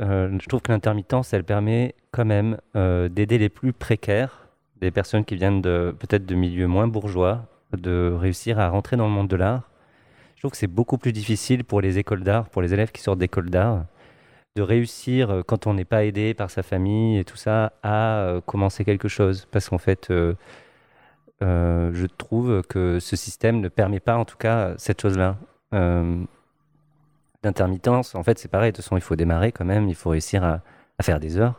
[0.00, 4.48] euh, je trouve que l'intermittence, elle permet quand même euh, d'aider les plus précaires,
[4.80, 9.06] des personnes qui viennent de peut-être de milieux moins bourgeois, de réussir à rentrer dans
[9.06, 9.70] le monde de l'art.
[10.34, 13.02] Je trouve que c'est beaucoup plus difficile pour les écoles d'art, pour les élèves qui
[13.02, 13.84] sortent d'écoles d'art,
[14.56, 18.18] de réussir euh, quand on n'est pas aidé par sa famille et tout ça à
[18.18, 19.46] euh, commencer quelque chose.
[19.50, 20.34] Parce qu'en fait, euh,
[21.40, 25.36] je trouve que ce système ne permet pas, en tout cas, cette chose-là.
[25.74, 26.22] Euh,
[27.42, 28.70] L'intermittence, en fait, c'est pareil.
[28.70, 29.88] De toute façon, il faut démarrer quand même.
[29.88, 30.60] Il faut réussir à,
[31.00, 31.58] faire des heures.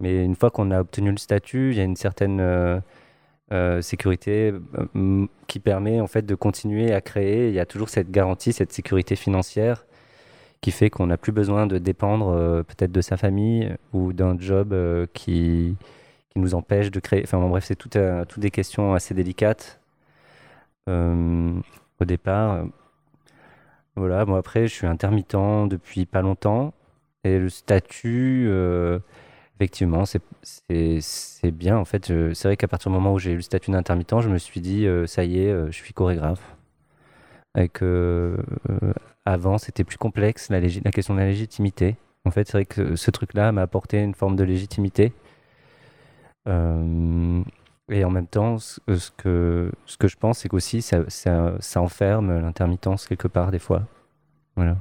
[0.00, 2.82] Mais une fois qu'on a obtenu le statut, il y a une certaine
[3.82, 4.54] sécurité
[5.46, 7.48] qui permet en fait de continuer à créer.
[7.48, 9.84] Il y a toujours cette garantie, cette sécurité financière
[10.62, 14.38] qui fait qu'on n'a plus besoin de dépendre euh, peut-être de sa famille ou d'un
[14.40, 15.76] job euh, qui
[16.30, 17.22] qui nous empêchent de créer.
[17.24, 19.80] Enfin bref, c'est toutes euh, toutes des questions assez délicates
[20.88, 21.60] euh,
[22.00, 22.64] au départ.
[23.96, 25.36] Voilà, bon après, je suis intermittent
[25.68, 26.72] depuis pas longtemps.
[27.24, 28.98] Et le statut, euh,
[29.56, 30.22] effectivement, c'est-
[31.52, 31.76] bien.
[31.78, 34.28] En fait, c'est vrai qu'à partir du moment où j'ai eu le statut d'intermittent, je
[34.28, 36.56] me suis dit, euh, ça y est, euh, je suis chorégraphe.
[37.56, 38.36] Euh,
[38.70, 38.92] euh,
[39.24, 40.60] avant, c'était plus complexe, la,
[40.90, 41.96] question de la légitimité.
[42.24, 45.12] En fait, c'est vrai que ce truc-là m'a apporté une forme de légitimité.
[46.48, 47.42] Euh,
[47.90, 51.54] et en même temps, ce, ce que, ce que je pense, c'est qu'aussi, ça, ça,
[51.60, 53.82] ça enferme l'intermittence quelque part, des fois.
[54.56, 54.76] Voilà.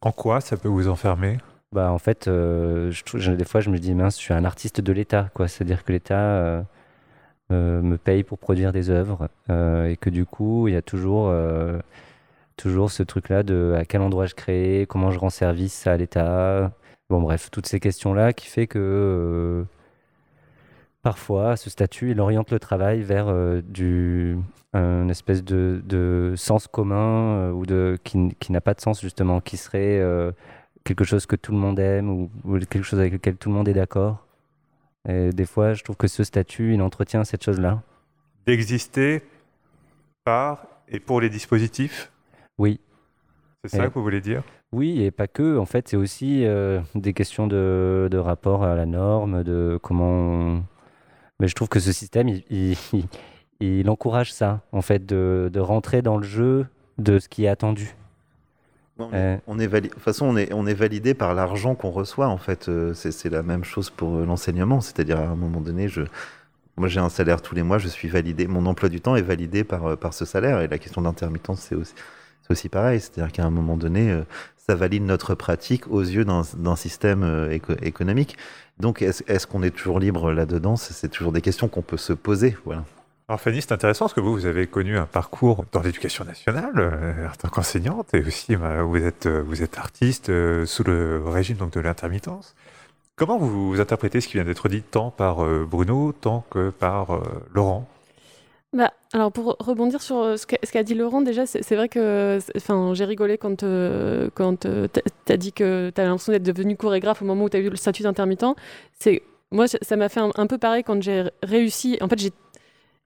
[0.00, 1.38] En quoi ça peut vous enfermer?
[1.72, 4.34] Bah, en fait, euh, je, trou- je- des fois, je me dis, mince, je suis
[4.34, 5.48] un artiste de l'État, quoi.
[5.48, 6.62] C'est-à-dire que l'État euh,
[7.50, 10.82] euh, me paye pour produire des œuvres euh, et que du coup, il y a
[10.82, 11.78] toujours, euh,
[12.62, 16.72] toujours ce truc-là de à quel endroit je crée, comment je rends service à l'État.
[17.10, 19.64] Bon, bref, toutes ces questions-là qui fait que euh,
[21.02, 24.38] parfois, ce statut, il oriente le travail vers euh, du,
[24.74, 29.00] un espèce de, de sens commun euh, ou de, qui, qui n'a pas de sens,
[29.00, 30.00] justement, qui serait.
[30.84, 33.68] quelque chose que tout le monde aime ou quelque chose avec lequel tout le monde
[33.68, 34.24] est d'accord.
[35.08, 37.82] Et des fois, je trouve que ce statut, il entretient cette chose-là.
[38.46, 39.22] D'exister
[40.24, 42.12] par et pour les dispositifs
[42.58, 42.80] Oui.
[43.64, 44.42] C'est ça Et- que vous voulez dire?
[44.72, 45.58] Oui, et pas que.
[45.58, 50.10] En fait, c'est aussi euh, des questions de, de rapport à la norme, de comment.
[50.58, 50.64] on-
[51.40, 53.08] Mais je trouve que ce système, il, il, il-
[53.80, 56.66] il encourage ça, en fait, de, de rentrer dans le jeu
[56.98, 57.94] de ce qui est attendu.
[58.98, 59.36] On Euh.
[59.36, 61.90] est, on est vali- de toute façon, on est, on est validé par l'argent qu'on
[61.90, 62.28] reçoit.
[62.28, 64.80] En fait, Euh, c'est c'est la même chose pour l'enseignement.
[64.80, 66.02] C'est-à-dire, à un moment donné, je,
[66.76, 67.78] moi, j'ai un salaire tous les mois.
[67.78, 68.46] Je suis validé.
[68.46, 70.60] Mon emploi du temps est validé par, par ce salaire.
[70.60, 71.94] Et la question d'intermittence, c'est aussi,
[72.42, 73.00] c'est aussi pareil.
[73.00, 74.22] C'est-à-dire qu'à un moment donné, euh,
[74.56, 78.36] ça valide notre pratique aux yeux d'un système euh, éco- économique.
[78.78, 80.76] Donc, est-ce qu'on est toujours libre là-dedans?
[80.76, 82.56] C'est toujours des questions qu'on peut se poser.
[83.28, 86.72] Alors Fanny, c'est intéressant parce que vous, vous avez connu un parcours dans l'éducation nationale
[86.76, 89.28] euh, en tant qu'enseignante et aussi bah, vous, êtes,
[89.78, 90.26] artiste
[90.64, 92.54] sous le régime de l'intermittence.
[93.14, 97.20] Comment vous, interprétez ce qui vient d'être dit tant par Bruno, tant que par
[97.54, 97.88] Laurent?
[98.72, 102.38] Bah, alors pour rebondir sur euh, ce qu'a dit Laurent, déjà, c'est vrai que
[102.94, 106.74] j'ai rigolé quand, euh, quand euh, t'as- t'as dit que tu avais l'impression d'être devenu
[106.76, 108.46] chorégraphe au moment où tu as eu le statut d'intermittent.
[109.50, 111.98] Moi, ça- m'a fait un, peu pareil quand j'ai réussi.
[112.00, 112.32] En fait,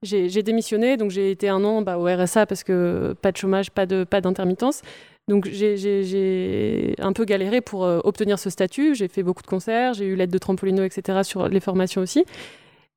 [0.03, 3.73] j'ai démissionné, donc j'ai été un an bah, au RSA parce que pas de chômage,
[3.73, 4.83] pas pas d'intermittence.
[5.27, 8.95] Donc j'ai un peu galéré pour euh, obtenir ce statut.
[8.95, 11.25] J'ai fait beaucoup de concerts, j'ai eu l'aide de Trampolino, etc.
[11.25, 12.25] sur les formations aussi.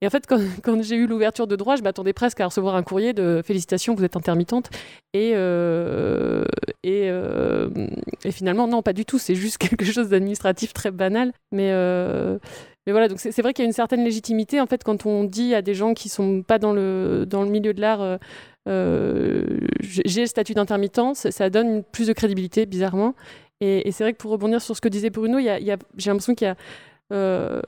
[0.01, 0.25] Et en fait,
[0.63, 3.95] quand, j'ai eu l'ouverture de droit, je m'attendais presque à recevoir un courrier de félicitations,
[3.95, 4.69] vous êtes intermittente.
[5.13, 6.43] Et, euh,
[6.85, 7.69] euh,
[8.23, 9.19] et finalement, non, pas du tout.
[9.19, 11.33] C'est juste quelque chose d'administratif très banal.
[11.51, 12.37] Mais, euh,
[12.85, 15.23] mais voilà, donc c'est vrai qu'il y a une certaine légitimité en fait quand on
[15.23, 18.17] dit à des gens qui sont pas dans le, dans le milieu de l'art.
[18.65, 23.13] j'ai le statut d'intermittent, ça, donne plus de crédibilité, bizarrement.
[23.61, 25.77] Et, et c'est vrai que pour rebondir sur ce que disait Bruno, j'ai
[26.09, 27.61] l'impression qu'il y a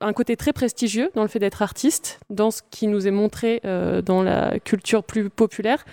[0.00, 3.60] un côté très prestigieux dans le fait d'être artiste, dans ce qui nous est montré
[3.64, 5.84] euh, dans la culture plus populaire,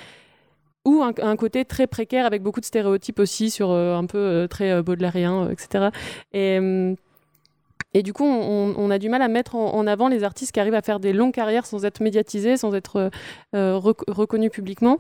[0.85, 4.47] ou un, côté très précaire avec beaucoup de stéréotypes aussi sur euh, un peu euh,
[4.47, 5.89] très baudelairien, etc.
[6.33, 6.59] Et,
[7.93, 10.75] et du coup, on, a du mal à mettre en, avant les artistes qui arrivent
[10.75, 13.09] à faire des longues carrières sans être médiatisés, sans être
[13.53, 14.99] rec- reconnus publiquement.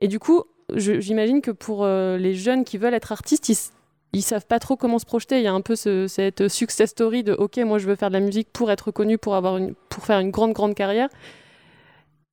[0.00, 3.56] Et du coup, j'imagine que pour les jeunes qui veulent être artistes, ils,
[4.14, 5.38] ils savent pas trop comment se projeter.
[5.38, 8.08] Il y a un peu ce- cette success story de OK, moi je veux faire
[8.08, 9.58] de la musique pour être reconnu, pour, avoir
[9.88, 11.08] pour faire une grande, grande carrière.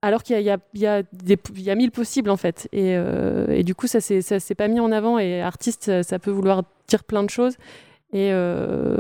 [0.04, 0.46] Alors qu'il y y,
[0.80, 1.04] y, a
[1.56, 2.68] y a mille possibles en fait.
[2.72, 5.20] Et, euh, et du coup, ça s'est pas mis en avant.
[5.20, 7.56] Et artiste, ça, peut vouloir dire plein de choses.
[8.12, 8.98] Et, euh,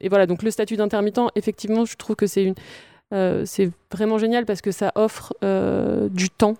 [0.00, 2.54] et voilà, donc le statut d'intermittent, effectivement, je trouve que c'est une.
[3.12, 5.34] euh, c'est vraiment génial parce que ça offre
[6.08, 6.54] du temps.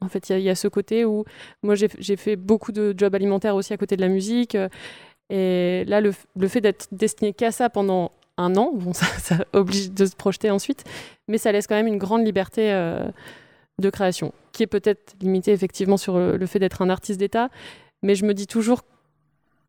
[0.00, 1.24] En fait, il y a- ce côté où
[1.62, 4.54] moi j'ai fait beaucoup de jobs alimentaires aussi à côté de la musique.
[4.54, 4.68] euh,
[5.30, 6.12] Et là, le,
[6.48, 10.84] fait d'être destiné qu'à ça pendant un an, ça, oblige de se projeter ensuite,
[11.26, 13.10] mais ça laisse quand même une grande liberté euh,
[13.78, 17.48] de création, qui est peut-être limitée effectivement sur le, le fait d'être un artiste d'État.
[18.02, 18.82] Mais je me dis toujours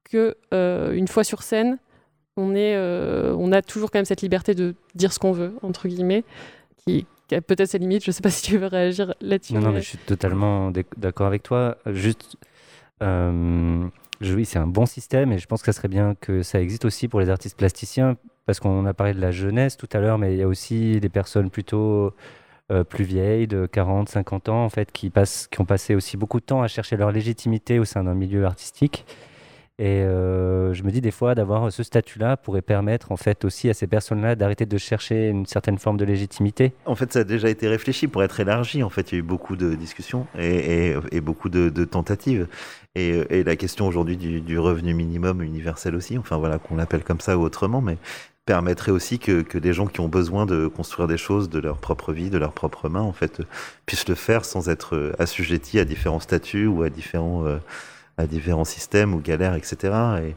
[0.10, 1.78] que euh, une fois sur scène,
[2.38, 5.54] on, est, euh, on a toujours quand même cette liberté de dire ce qu'on veut,
[5.62, 6.24] entre guillemets,
[6.78, 8.04] qui, qui a peut-être ses limites.
[8.04, 9.54] Je sais pas si tu veux réagir là-dessus.
[9.54, 11.78] Non, non, mais- je suis totalement d'ac- d'accord avec toi.
[11.86, 12.36] Juste,
[13.02, 13.88] euh,
[14.22, 16.84] oui, c'est un bon système et je pense que ça serait bien que ça existe
[16.86, 20.18] aussi pour les artistes plasticiens parce qu'on a parlé de la jeunesse tout à l'heure,
[20.18, 22.14] mais il y a aussi des personnes plutôt
[22.72, 26.18] euh, plus vieilles, de 40, 50 ans, en fait, qui, passent, qui ont passé aussi
[26.18, 29.06] beaucoup de temps à chercher leur légitimité au sein d'un milieu artistique
[29.80, 33.70] Et euh, je me dis des fois d'avoir ce statut-là pourrait permettre en fait aussi
[33.70, 36.74] à ces personnes-là d'arrêter de chercher une certaine forme de légitimité.
[36.86, 38.84] En fait, ça a déjà été réfléchi pour être élargi.
[38.84, 42.48] En fait, il y a eu beaucoup de discussions et, beaucoup de, tentatives.
[42.96, 47.38] Et, la question aujourd'hui du, revenu minimum universel aussi, enfin voilà, qu'on l'appelle comme ça
[47.38, 47.98] ou autrement, mais
[48.46, 51.78] permettrait aussi que, que des gens qui ont besoin de construire des choses de leur
[51.78, 53.42] propre vie, de leurs propres mains, en fait,
[53.86, 57.60] puissent le faire sans être assujettis à différents statuts ou à différents, euh,
[58.20, 60.34] à différents systèmes ou galères, etc.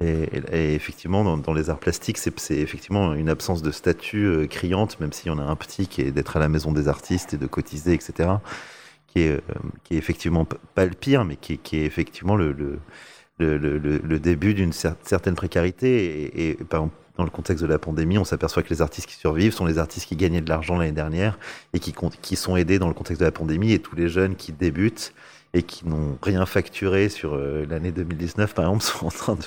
[0.00, 5.12] Et, effectivement, dans, les arts plastiques, c'est effectivement une absence de statut euh, criante, même
[5.12, 7.36] s'il y en a un petit qui est d'être à la maison des artistes et
[7.36, 8.30] de cotiser, etc.
[9.08, 9.40] Qui est, euh,
[9.84, 12.78] qui est effectivement pas le pire, mais qui est, effectivement le, le,
[13.38, 16.50] le, début d'une cer- certaine précarité.
[16.50, 19.66] Et, dans le contexte de la pandémie, on s'aperçoit que les artistes qui survivent sont
[19.66, 21.38] les artistes qui gagnaient de l'argent l'année dernière
[21.74, 23.72] et qui sont aidés dans le contexte de la pandémie.
[23.72, 25.12] Et tous les jeunes qui débutent
[25.52, 29.38] et qui n'ont rien facturé sur euh, l'année 2019, par exemple, sont en train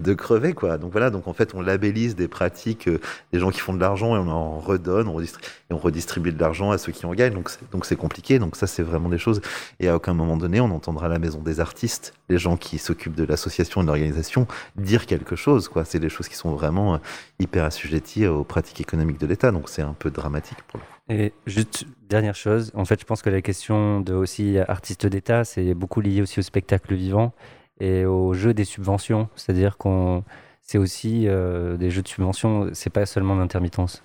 [0.00, 0.78] de, crever, quoi.
[0.78, 3.00] Donc voilà, donc en fait, on labellise des pratiques, euh,
[3.32, 5.26] des gens qui font de l'argent et on en redonne, on et
[5.70, 7.34] on redistribue de l'argent à ceux qui en gagnent.
[7.34, 8.38] Donc c'est, compliqué.
[8.38, 9.40] Donc ça, c'est vraiment des choses.
[9.80, 13.14] Et à aucun moment donné, on entendra la maison des artistes, les gens qui s'occupent
[13.14, 14.46] de l'association et de l'organisation,
[14.76, 15.70] dire quelque chose.
[15.84, 16.98] C'est des choses qui sont vraiment euh,
[17.40, 19.50] hyper assujetties aux pratiques économiques de l'État.
[19.50, 20.99] Donc c'est un peu dramatique pour le coup.
[21.10, 25.44] Et juste dernière chose, en fait, je pense que la question de aussi artiste d'État,
[25.44, 27.32] c'est beaucoup lié aussi au spectacle vivant
[27.80, 29.28] et au jeu des subventions.
[29.34, 30.22] C'est-à-dire qu'on,
[30.62, 32.70] c'est aussi euh, des jeux de subventions.
[32.74, 34.04] C'est pas seulement l'intermittence.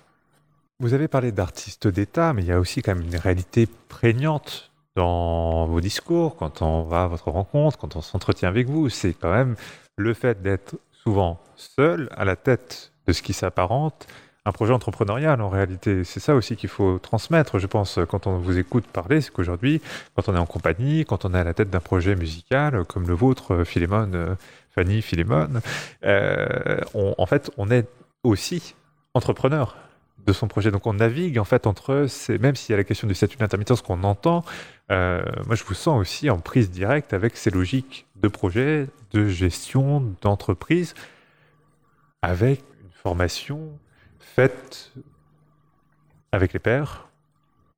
[0.80, 4.72] Vous avez parlé d'artistes d'État, mais il y a aussi quand même une réalité prégnante
[4.96, 8.88] dans vos discours, quand on va à votre rencontre, quand on s'entretient avec vous.
[8.88, 9.54] C'est quand même
[9.96, 14.08] le fait d'être souvent seul à la tête de ce qui s'apparente
[14.46, 16.04] un projet entrepreneurial en réalité.
[16.04, 19.82] C'est ça aussi qu'il faut transmettre, je pense, quand on vous écoute parler, c'est qu'aujourd'hui,
[20.14, 23.08] quand on est en compagnie, quand on est à la tête d'un projet musical, comme
[23.08, 24.34] le vôtre, Philémone, euh,
[24.70, 25.60] Fanny, Philémone,
[26.04, 27.88] euh, en fait, on est
[28.22, 28.76] aussi
[29.14, 29.76] entrepreneur
[30.24, 30.70] de son projet.
[30.70, 33.38] Donc on navigue en fait entre, ces, même s'il y a la question du statut
[33.38, 34.44] d'intermittence qu'on entend,
[34.92, 39.26] euh, moi je vous sens aussi en prise directe avec ces logiques de projet, de
[39.28, 40.94] gestion, d'entreprise,
[42.22, 43.78] avec une formation
[44.34, 44.92] faite
[46.32, 47.08] avec les pairs.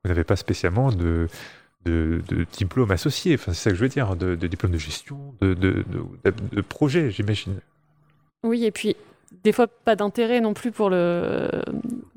[0.05, 1.29] Vous n'avez pas spécialement de,
[1.85, 5.85] de, de diplôme associé, c'est ça que je veux dire, de, diplôme de gestion, de,
[6.69, 7.61] projet, j'imagine.
[8.45, 8.97] Oui, et puis
[9.45, 11.51] des fois pas d'intérêt non plus pour le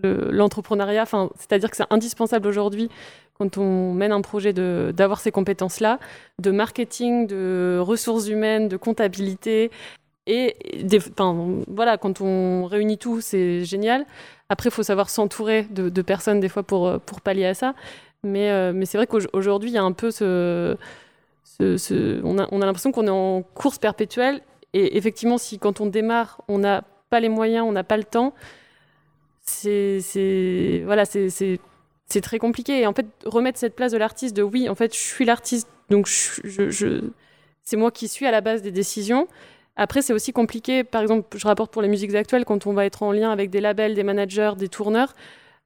[0.02, 1.04] le- l'entrepreneuriat.
[1.04, 2.90] Enfin, c'est-à-dire que c'est indispensable aujourd'hui
[3.38, 6.00] quand on mène un projet d'avoir ces compétences-là,
[6.40, 9.72] de marketing, de ressources humaines, de comptabilité.
[10.28, 11.00] Et des,
[11.68, 14.06] voilà, quand on réunit tout, c'est génial.
[14.50, 17.74] Après, il faut savoir s'entourer de, personnes des fois pour, pour pallier à ça.
[18.24, 20.78] Mais, euh, mais c'est vrai qu'aujourd'hui, il y a un peu ce,
[22.24, 24.42] on a, on a l'impression qu'on est en course perpétuelle.
[24.74, 28.04] Et effectivement, si quand on démarre, on n'a pas les moyens, on n'a pas le
[28.04, 28.34] temps,
[29.42, 31.60] c'est voilà, c'est c'est-
[32.22, 32.82] très compliqué.
[32.82, 35.68] Et en fait, remettre cette place de l'artiste, de oui, en fait, je suis l'artiste,
[35.90, 37.02] donc je- je-
[37.64, 39.28] c'est moi qui suis à la base des décisions.
[39.76, 40.84] Après, c'est aussi compliqué.
[40.84, 43.50] Par exemple, je rapporte pour les musiques actuelles, quand on va être en lien avec
[43.50, 45.14] des labels, des managers, des tourneurs,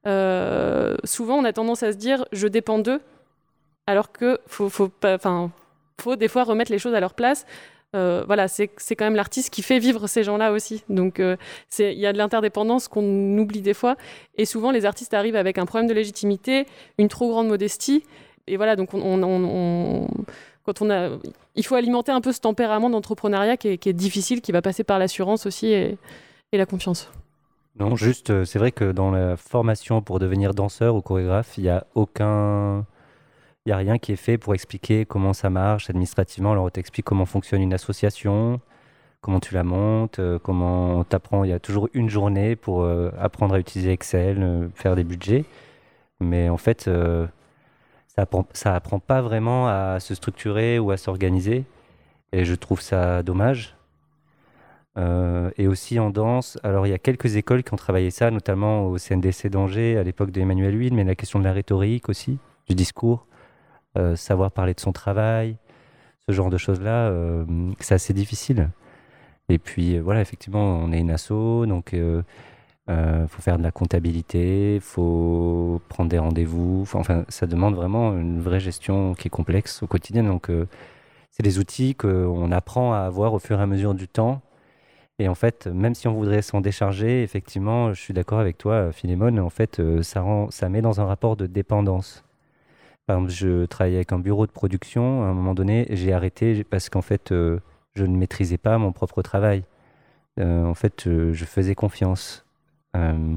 [0.07, 3.01] euh, souvent on a tendance à se dire je dépends d'eux,
[3.87, 4.69] alors que faut,
[6.15, 7.45] des fois remettre les choses à leur place.
[7.95, 10.83] Euh, voilà, c'est quand même l'artiste qui fait vivre ces gens-là aussi.
[10.89, 11.37] Donc, euh,
[11.79, 13.95] il y a de l'interdépendance qu'on oublie des fois.
[14.37, 16.65] Et souvent, les artistes arrivent avec un problème de légitimité,
[16.97, 18.03] une trop grande modestie.
[18.47, 20.07] Et voilà, donc on, on- on- on-
[20.65, 21.09] quand on a,
[21.55, 24.99] il faut alimenter un peu ce tempérament d'entrepreneuriat qui est, difficile, qui va passer par
[24.99, 25.97] l'assurance aussi et,
[26.53, 27.11] la confiance.
[27.77, 31.63] Non, juste, euh, c'est vrai que dans la formation pour devenir danseur ou chorégraphe, il
[31.63, 32.85] n'y a aucun.
[33.65, 36.53] Il n'y a rien qui est fait pour expliquer comment ça marche administrativement.
[36.53, 38.61] Alors, on t'explique comment fonctionne une association,
[39.19, 41.43] comment tu la montes, euh, comment t'apprends.
[41.43, 45.43] Il y a toujours une journée pour euh, apprendre à utiliser Excel, faire des budgets.
[46.21, 46.89] Mais en fait,
[48.53, 51.65] ça apprend, pas vraiment à se structurer ou à s'organiser.
[52.31, 53.75] Et je trouve ça dommage.
[54.97, 58.31] Euh, et aussi en danse, alors il y a quelques écoles qui ont travaillé ça,
[58.31, 62.37] notamment au CNDC d'Angers à l'époque d'Emmanuel Huil, mais la question de la rhétorique aussi,
[62.69, 63.27] du discours,
[63.97, 65.57] euh, savoir parler de son travail,
[66.29, 67.45] ce genre de choses-là, euh,
[67.81, 68.69] c'est assez difficile.
[69.49, 71.93] Et puis voilà, effectivement, on est une asso, donc
[72.87, 78.15] il faut faire de la comptabilité, il faut prendre des rendez-vous, Enfin, ça demande vraiment
[78.17, 80.23] une vraie gestion qui est complexe au quotidien.
[80.23, 80.67] Donc euh,
[81.31, 84.41] c'est des outils qu'on apprend à avoir au fur et à mesure du temps.
[85.19, 88.91] Et en fait, même si on voudrait s'en décharger, effectivement, je suis d'accord avec toi,
[88.91, 92.23] Philémon, en fait, euh, ça, rend, ça met dans un rapport de dépendance.
[93.05, 96.63] Par exemple, je travaillais avec un bureau de production, à un moment donné, j'ai arrêté
[96.63, 97.59] parce qu'en fait, euh,
[97.95, 99.63] je ne maîtrisais pas mon propre travail.
[100.39, 102.44] Euh, en fait, je faisais confiance.
[102.95, 103.35] Euh,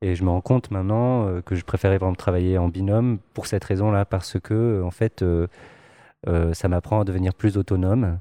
[0.00, 3.46] et je me rends compte maintenant euh, que je préférais vraiment travailler en binôme pour
[3.46, 5.46] cette raison-là, parce que en fait, euh,
[6.28, 8.18] euh, ça m'apprend à devenir plus autonome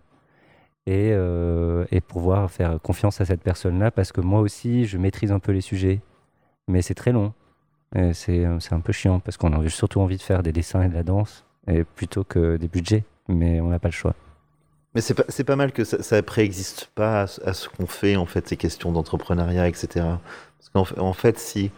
[0.85, 5.31] et, euh, et pouvoir faire confiance à cette personne-là, parce que moi aussi, je maîtrise
[5.31, 6.01] un peu les sujets,
[6.67, 7.33] mais c'est très long.
[7.95, 10.89] Euh, c'est un peu chiant, parce qu'on a surtout envie de faire des dessins et
[10.89, 14.13] de la danse, et plutôt que des budgets, mais on n'a pas le choix.
[14.97, 18.57] Mais c'est pas, mal que ça, préexiste pas à, ce- qu'on fait, en fait, ces
[18.57, 19.87] questions d'entrepreneuriat, etc.
[19.93, 21.69] Parce qu'en fait- en fait, si,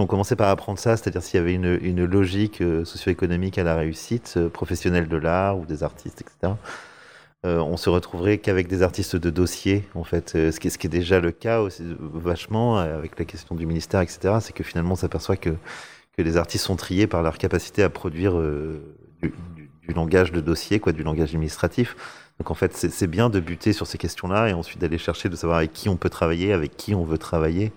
[0.00, 3.76] on commençait par apprendre ça, c'est-à-dire s'il y avait une, logique euh, socio-économique à la
[3.76, 6.54] réussite euh, professionnelle de l'art ou des artistes, etc.,
[7.44, 10.30] euh, on se retrouverait qu'avec des artistes de dossier, en fait.
[10.30, 14.52] Ce, qui est, déjà le cas aussi, vachement avec la question du ministère, etc., c'est
[14.52, 18.34] que finalement, on s'aperçoit que, que les artistes sont triés par leur capacité à produire
[19.22, 19.32] du,
[19.86, 21.96] du- langage de dossier, quoi, du langage administratif.
[22.38, 25.36] Donc en fait, c'est bien de buter sur ces questions-là et ensuite d'aller chercher de
[25.36, 27.72] savoir avec qui on peut travailler, avec qui on veut travailler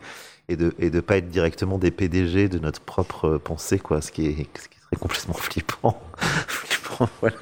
[0.50, 4.12] et de et de pas être directement des PDG de notre propre pensée, quoi, ce
[4.12, 6.02] qui est ce qui serait complètement flippant.
[6.48, 7.38] flippant, voilà.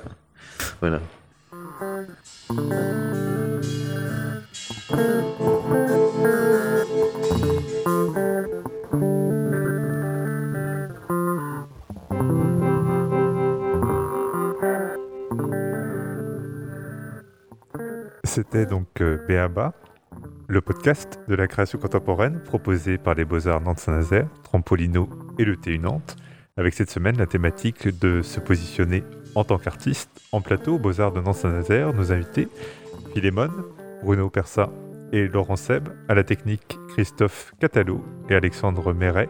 [0.81, 0.99] Voilà.
[18.37, 19.73] C'était donc euh, Béaba,
[20.47, 25.09] le podcast de la création contemporaine proposé par les Beaux-Arts Nantes-Saint-Nazaire, Trampolino
[25.39, 26.15] et le TU Nantes,
[26.55, 31.13] avec cette semaine la thématique de se positionner en tant qu'artiste en plateau aux Beaux-Arts
[31.13, 31.95] de Nantes-Saint-Nazaire.
[31.95, 32.47] Nos invités,
[33.15, 33.49] Philémon,
[34.03, 34.69] Bruno Persa
[35.11, 39.29] et Laurent Seb, à la technique Christophe Catalot et Alexandre Méret.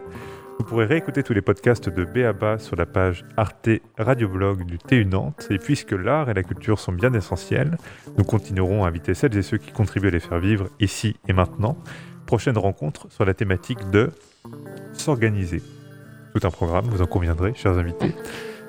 [0.59, 5.05] Vous pourrez réécouter tous les podcasts de Béaba sur la page Arte Radioblog du TU
[5.05, 5.47] Nantes.
[5.51, 7.77] Et puisque l'art et la culture sont bien essentiels,
[8.17, 11.33] nous continuerons à inviter celles et ceux qui contribuent à les faire vivre ici et
[11.33, 11.77] maintenant.
[12.25, 14.09] Prochaine rencontre sur la thématique de
[14.93, 15.61] s'organiser.
[16.33, 18.15] Tout un programme, vous en conviendrez, chers invités,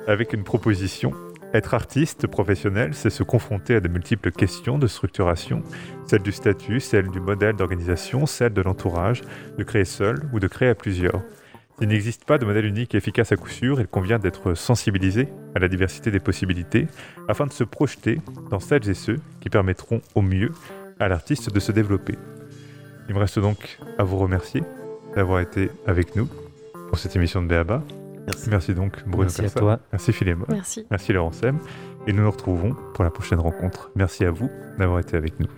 [0.07, 1.13] avec une proposition.
[1.55, 5.63] Être artiste professionnel, c'est se confronter à de multiples questions de structuration,
[6.07, 9.23] celle du statut, celle du modèle d'organisation, celle de l'entourage,
[9.57, 11.23] de créer seul ou de créer à plusieurs.
[11.81, 15.29] Il n'existe pas de modèle unique et efficace à coup sûr, il convient d'être sensibilisé
[15.55, 16.89] à la diversité des possibilités
[17.29, 18.21] afin de se projeter
[18.51, 20.51] dans celles et ceux qui permettront au mieux
[20.99, 22.17] à l'artiste de se développer.
[23.09, 24.63] Il me reste donc à vous remercier
[25.15, 26.29] d'avoir été avec nous
[26.89, 27.83] pour cette émission de Béaba.
[28.27, 28.51] Merci.
[28.51, 29.81] Merci donc Bruno Merci à toi.
[29.93, 30.45] Merci Philémon.
[30.49, 30.87] Merci.
[30.91, 31.59] Merci Laurent Sem.
[32.07, 33.91] Et nous nous retrouvons pour la prochaine rencontre.
[33.95, 35.49] Merci à vous d'avoir été avec nous.